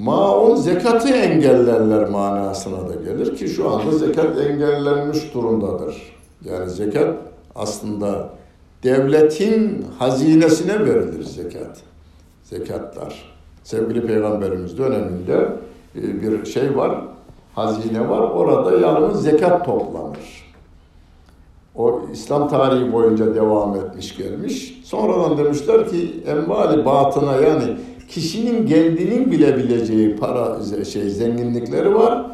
Maun 0.03 0.55
zekatı 0.55 1.07
engellerler 1.07 2.09
manasına 2.09 2.89
da 2.89 2.93
gelir 2.93 3.37
ki 3.37 3.47
şu 3.47 3.69
anda 3.69 3.91
zekat 3.91 4.37
engellenmiş 4.37 5.33
durumdadır. 5.33 6.15
Yani 6.45 6.69
zekat 6.69 7.15
aslında 7.55 8.29
devletin 8.83 9.85
hazinesine 9.99 10.85
verilir 10.85 11.23
zekat. 11.23 11.81
Zekatlar. 12.43 13.35
Sevgili 13.63 14.07
Peygamberimiz 14.07 14.77
döneminde 14.77 15.49
e, 15.95 16.21
bir 16.21 16.45
şey 16.45 16.77
var, 16.77 17.01
hazine 17.55 18.09
var. 18.09 18.19
Orada 18.19 18.77
yalnız 18.77 19.23
zekat 19.23 19.65
toplanır. 19.65 20.53
O 21.75 22.01
İslam 22.13 22.49
tarihi 22.49 22.93
boyunca 22.93 23.35
devam 23.35 23.75
etmiş 23.75 24.17
gelmiş. 24.17 24.81
Sonradan 24.83 25.37
demişler 25.37 25.89
ki 25.89 26.23
envali 26.27 26.85
batına 26.85 27.35
yani 27.35 27.77
kişinin 28.09 28.65
kendinin 28.65 29.31
bilebileceği 29.31 30.15
para 30.15 30.59
şey 30.85 31.09
zenginlikleri 31.09 31.95
var. 31.95 32.25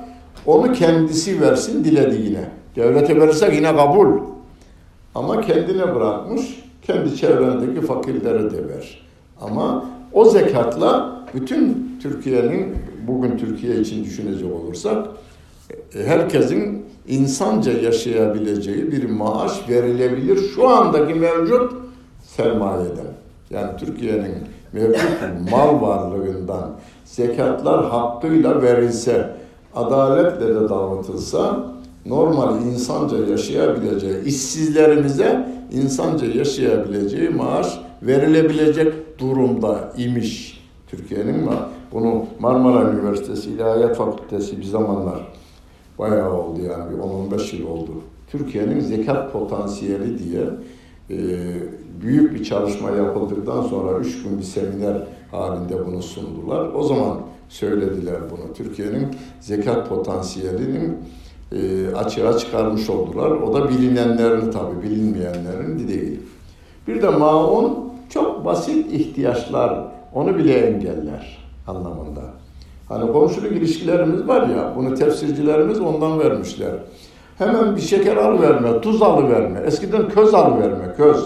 Onu 0.46 0.74
kendisi 0.74 1.42
versin 1.42 1.84
dilediğine. 1.84 2.50
Devlete 2.76 3.22
verirsek 3.22 3.54
yine 3.54 3.76
kabul. 3.76 4.08
Ama 5.16 5.42
kendine 5.42 5.96
bırakmış, 5.96 6.64
kendi 6.82 7.16
çevrendeki 7.16 7.82
fakirlere 7.82 8.52
de 8.52 8.68
ver. 8.68 9.02
Ama 9.42 9.86
o 10.14 10.26
zekatla 10.26 11.22
bütün 11.34 11.92
Türkiye'nin, 12.02 12.76
bugün 13.08 13.38
Türkiye 13.38 13.80
için 13.80 14.04
düşünecek 14.06 14.52
olursak, 14.52 15.08
e, 15.96 16.04
herkesin 16.04 16.86
insanca 17.08 17.72
yaşayabileceği 17.72 18.92
bir 18.92 19.10
maaş 19.10 19.70
verilebilir 19.70 20.40
şu 20.56 20.68
andaki 20.68 21.14
mevcut 21.14 21.74
sermayeden. 22.24 23.06
Yani 23.50 23.78
Türkiye'nin 23.78 24.36
mevcut 24.76 25.52
mal 25.52 25.82
varlığından 25.82 26.72
zekatlar 27.06 27.86
hakkıyla 27.86 28.62
verilse, 28.62 29.36
adaletle 29.76 30.48
de 30.48 30.70
dağıtılsa, 30.70 31.66
normal 32.06 32.62
insanca 32.62 33.18
yaşayabileceği, 33.18 34.24
işsizlerimize 34.24 35.50
insanca 35.72 36.28
yaşayabileceği 36.28 37.30
maaş 37.30 37.80
verilebilecek 38.02 39.20
durumda 39.20 39.94
imiş 39.98 40.62
Türkiye'nin 40.88 41.48
var. 41.48 41.60
Bunu 41.92 42.26
Marmara 42.40 42.92
Üniversitesi 42.92 43.50
İlahiyat 43.50 43.98
Fakültesi 43.98 44.58
bir 44.58 44.64
zamanlar 44.64 45.28
bayağı 46.00 46.34
oldu 46.34 46.60
yani 46.62 46.92
bir 46.92 46.98
10-15 47.38 47.56
yıl 47.56 47.68
oldu. 47.68 47.92
Türkiye'nin 48.32 48.80
zekat 48.80 49.34
potansiyeli 49.34 50.20
diye 50.20 50.44
e, 51.10 51.18
büyük 52.02 52.34
bir 52.34 52.44
çalışma 52.44 52.90
yapıldıktan 52.90 53.62
sonra 53.62 54.00
üç 54.00 54.24
gün 54.24 54.38
bir 54.38 54.44
seminer 54.44 55.04
halinde 55.32 55.86
bunu 55.86 56.02
sundular. 56.02 56.74
O 56.74 56.84
zaman 56.84 57.18
söylediler 57.50 58.16
bunu. 58.32 58.54
Türkiye'nin 58.54 59.08
zekat 59.40 59.90
potansiyelinin 59.90 60.98
e, 61.52 61.88
açığa 61.96 62.38
çıkarmış 62.38 62.90
oldular. 62.90 63.32
O 63.32 63.54
da 63.54 63.70
bilinenlerini 63.70 64.52
tabii, 64.52 64.84
bilinmeyenlerin 64.84 65.88
değil. 65.88 66.20
Bir 66.88 67.02
de 67.02 67.10
maun 67.10 67.94
çok 68.10 68.46
basit 68.46 68.94
ihtiyaçlar, 68.94 69.88
onu 70.14 70.38
bile 70.38 70.54
engeller 70.54 71.38
anlamında. 71.68 72.22
Hani 72.90 73.12
komşuluk 73.12 73.52
ilişkilerimiz 73.52 74.28
var 74.28 74.48
ya, 74.48 74.74
bunu 74.78 74.96
tefsircilerimiz 74.96 75.80
ondan 75.80 76.20
vermişler. 76.20 76.72
Hemen 77.38 77.76
bir 77.76 77.82
şeker 77.82 78.18
alıverme, 78.18 78.82
tuz 78.82 79.02
alıverme. 79.02 79.60
Eskiden 79.66 80.10
köz 80.10 80.34
alıverme, 80.34 80.94
köz. 80.98 81.26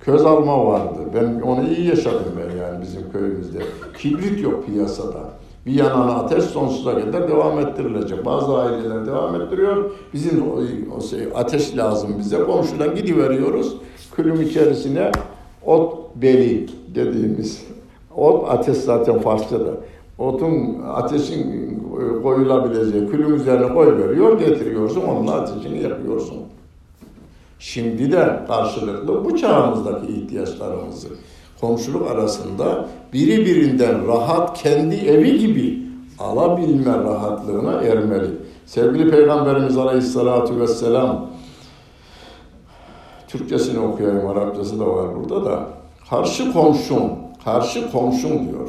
Köz 0.00 0.26
alma 0.26 0.66
vardı. 0.66 0.98
Ben 1.14 1.40
onu 1.40 1.68
iyi 1.68 1.88
yaşadım 1.88 2.32
ben 2.36 2.62
yani 2.62 2.82
bizim 2.82 3.12
köyümüzde. 3.12 3.58
Kibrit 3.98 4.42
yok 4.44 4.66
piyasada. 4.66 5.18
Bir 5.66 5.72
yanana 5.72 6.14
ateş 6.14 6.44
sonsuza 6.44 7.00
kadar 7.00 7.28
devam 7.28 7.58
ettirilecek. 7.58 8.24
Bazı 8.24 8.58
aileler 8.58 9.06
devam 9.06 9.40
ettiriyor. 9.40 9.90
Bizim 10.14 10.44
o, 10.96 11.00
şey, 11.00 11.28
ateş 11.34 11.76
lazım 11.76 12.14
bize. 12.18 12.44
Komşudan 12.44 12.94
gidiveriyoruz. 12.94 13.76
Külüm 14.16 14.42
içerisine 14.42 15.10
ot 15.66 16.16
beli 16.16 16.68
dediğimiz. 16.94 17.66
Ot 18.16 18.50
ateş 18.50 18.76
zaten 18.76 19.18
Farsçada. 19.18 19.70
Otun 20.18 20.82
ateşin 20.94 21.65
koyulabileceği 22.22 23.10
külün 23.10 23.34
üzerine 23.34 23.74
koy 23.74 23.98
veriyor, 23.98 24.38
getiriyorsun, 24.38 25.00
onun 25.00 25.26
ateşini 25.26 25.82
yakıyorsun. 25.82 26.36
Şimdi 27.58 28.12
de 28.12 28.40
karşılıklı 28.46 29.24
bu 29.24 29.36
çağımızdaki 29.36 30.12
ihtiyaçlarımızı 30.12 31.08
komşuluk 31.60 32.10
arasında 32.10 32.88
biri 33.12 33.46
birinden 33.46 34.08
rahat 34.08 34.62
kendi 34.62 34.94
evi 34.94 35.38
gibi 35.38 35.86
alabilme 36.18 36.92
rahatlığına 36.92 37.72
ermeli. 37.72 38.30
Sevgili 38.66 39.10
Peygamberimiz 39.10 39.78
Aleyhisselatü 39.78 40.60
Vesselam 40.60 41.26
Türkçesini 43.28 43.78
okuyayım, 43.78 44.26
Arapçası 44.26 44.80
da 44.80 44.86
var 44.86 45.08
burada 45.16 45.44
da. 45.44 45.66
Karşı 46.10 46.52
komşun, 46.52 47.12
karşı 47.44 47.92
komşun 47.92 48.48
diyor. 48.48 48.68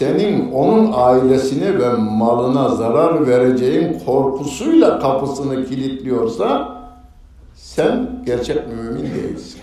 Senin 0.00 0.52
onun 0.52 0.92
ailesine 0.94 1.78
ve 1.78 1.88
malına 1.92 2.68
zarar 2.68 3.26
vereceğin 3.26 3.98
korkusuyla 4.06 4.98
kapısını 4.98 5.66
kilitliyorsa 5.66 6.76
sen 7.54 8.22
gerçek 8.26 8.68
mümin 8.68 9.14
değilsin. 9.14 9.60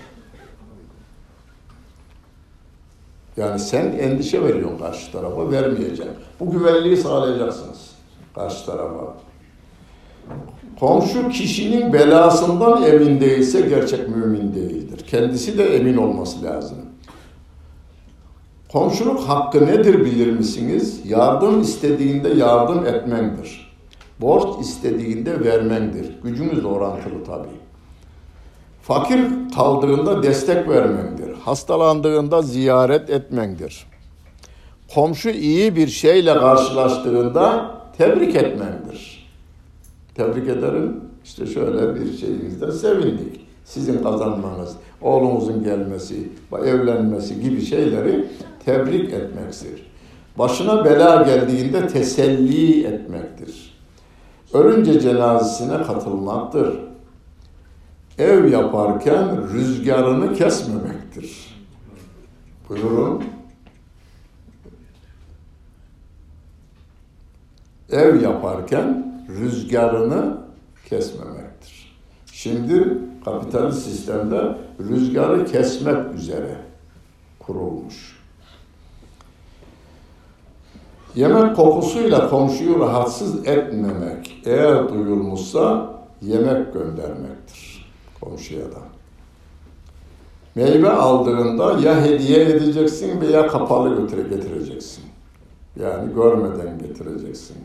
Yani 3.36 3.58
sen 3.58 3.84
endişe 3.84 4.44
veriyorsun 4.44 4.78
karşı 4.78 5.12
tarafa, 5.12 5.50
vermeyeceksin. 5.50 6.14
Bu 6.40 6.50
güvenliği 6.50 6.96
sağlayacaksınız 6.96 7.90
karşı 8.34 8.66
tarafa. 8.66 9.14
Komşu 10.80 11.28
kişinin 11.28 11.92
belasından 11.92 12.82
emin 12.82 13.20
değilse 13.20 13.60
gerçek 13.60 14.08
mümin 14.08 14.54
değildir. 14.54 15.06
Kendisi 15.06 15.58
de 15.58 15.76
emin 15.76 15.96
olması 15.96 16.44
lazım. 16.44 16.87
Komşuluk 18.72 19.20
hakkı 19.20 19.66
nedir 19.66 20.04
bilir 20.04 20.32
misiniz? 20.32 21.00
Yardım 21.04 21.60
istediğinde 21.60 22.28
yardım 22.28 22.86
etmendir. 22.86 23.72
Borç 24.20 24.60
istediğinde 24.60 25.44
vermendir. 25.44 26.06
Gücümüzle 26.22 26.66
orantılı 26.66 27.24
tabii. 27.26 27.48
Fakir 28.82 29.20
kaldığında 29.54 30.22
destek 30.22 30.68
vermendir. 30.68 31.34
Hastalandığında 31.44 32.42
ziyaret 32.42 33.10
etmendir. 33.10 33.86
Komşu 34.94 35.30
iyi 35.30 35.76
bir 35.76 35.88
şeyle 35.88 36.34
karşılaştığında 36.34 37.70
tebrik 37.98 38.36
etmendir. 38.36 39.28
Tebrik 40.14 40.48
ederim. 40.48 41.00
İşte 41.24 41.46
şöyle 41.46 41.94
bir 41.94 42.18
şeyinizde 42.18 42.72
sevindik. 42.72 43.47
Sizin 43.68 44.02
kazanmanız, 44.02 44.76
oğlunuzun 45.00 45.64
gelmesi, 45.64 46.28
evlenmesi 46.64 47.40
gibi 47.40 47.62
şeyleri 47.62 48.28
tebrik 48.64 49.12
etmektir. 49.12 49.86
Başına 50.38 50.84
bela 50.84 51.22
geldiğinde 51.22 51.86
teselli 51.86 52.86
etmektir. 52.86 53.78
Ölünce 54.54 55.00
cenazesine 55.00 55.82
katılmaktır 55.82 56.78
ev 58.18 58.52
yaparken 58.52 59.48
rüzgarını 59.52 60.34
kesmemektir. 60.34 61.58
Buyurun. 62.68 63.24
Ev 67.90 68.22
yaparken 68.22 69.14
rüzgarını 69.28 70.38
kesmemektir. 70.88 71.96
Şimdi 72.32 73.07
kapitalist 73.32 73.82
sistemde 73.82 74.56
rüzgarı 74.80 75.46
kesmek 75.46 76.14
üzere 76.14 76.56
kurulmuş. 77.38 78.18
Yemek 81.14 81.56
kokusuyla 81.56 82.30
komşuyu 82.30 82.80
rahatsız 82.80 83.48
etmemek 83.48 84.42
eğer 84.44 84.88
duyulmuşsa 84.88 85.94
yemek 86.22 86.74
göndermektir 86.74 87.92
komşuya 88.20 88.64
da. 88.64 88.80
Meyve 90.54 90.90
aldığında 90.90 91.78
ya 91.88 92.04
hediye 92.04 92.44
edeceksin 92.44 93.20
veya 93.20 93.46
kapalı 93.46 93.96
götüre 93.96 94.22
getireceksin. 94.22 95.04
Yani 95.80 96.14
görmeden 96.14 96.78
getireceksin. 96.78 97.56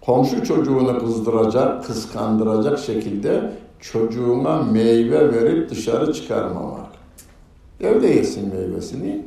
Komşu 0.00 0.44
çocuğunu 0.44 0.98
kızdıracak, 0.98 1.84
kıskandıracak 1.84 2.78
şekilde 2.78 3.52
çocuğuna 3.80 4.62
meyve 4.62 5.32
verip 5.32 5.70
dışarı 5.70 6.12
çıkarmamak. 6.12 6.86
Evde 7.80 8.06
yesin 8.06 8.54
meyvesini, 8.54 9.24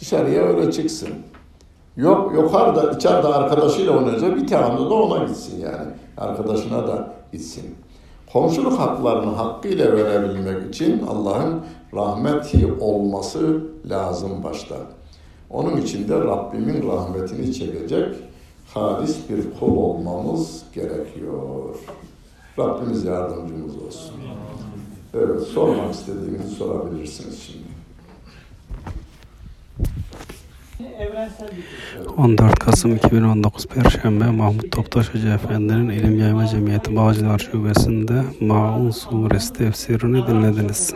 dışarıya 0.00 0.42
öyle 0.42 0.72
çıksın. 0.72 1.08
Yok 1.96 2.32
yukarıda 2.34 2.92
içeride 2.92 3.26
arkadaşıyla 3.26 3.98
oynayacak 3.98 4.36
bir 4.36 4.46
tane 4.46 4.78
de 4.78 4.82
ona 4.82 5.24
gitsin 5.24 5.60
yani. 5.60 5.90
Arkadaşına 6.16 6.88
da 6.88 7.14
gitsin. 7.32 7.74
Komşuluk 8.32 8.78
haklarını 8.78 9.30
hakkıyla 9.30 9.96
verebilmek 9.96 10.74
için 10.74 11.06
Allah'ın 11.06 11.60
rahmeti 11.94 12.72
olması 12.80 13.60
lazım 13.90 14.44
başta. 14.44 14.76
Onun 15.50 15.76
için 15.76 16.08
de 16.08 16.20
Rabbimin 16.20 16.88
rahmetini 16.88 17.54
çekecek 17.54 18.14
halis 18.74 19.16
bir 19.30 19.58
kul 19.60 19.76
olmamız 19.76 20.62
gerekiyor. 20.74 21.74
Rabbimiz 22.58 23.04
yardımcımız 23.04 23.76
olsun. 23.76 24.14
Evet, 25.14 25.40
sormak 25.40 25.94
istediğinizi 25.94 26.54
sorabilirsiniz 26.54 27.42
şimdi. 27.42 27.74
14 32.16 32.58
Kasım 32.58 32.96
2019 32.96 33.66
Perşembe 33.66 34.24
Mahmut 34.24 34.72
Toptaş 34.72 35.14
Hoca 35.14 35.34
Efendi'nin 35.34 35.88
İlim 35.88 36.18
Yayma 36.18 36.46
Cemiyeti 36.46 36.96
Bağcılar 36.96 37.38
Şubesi'nde 37.38 38.22
Maun 38.40 38.90
Suresi 38.90 39.52
tefsirini 39.52 40.26
dinlediniz. 40.26 40.94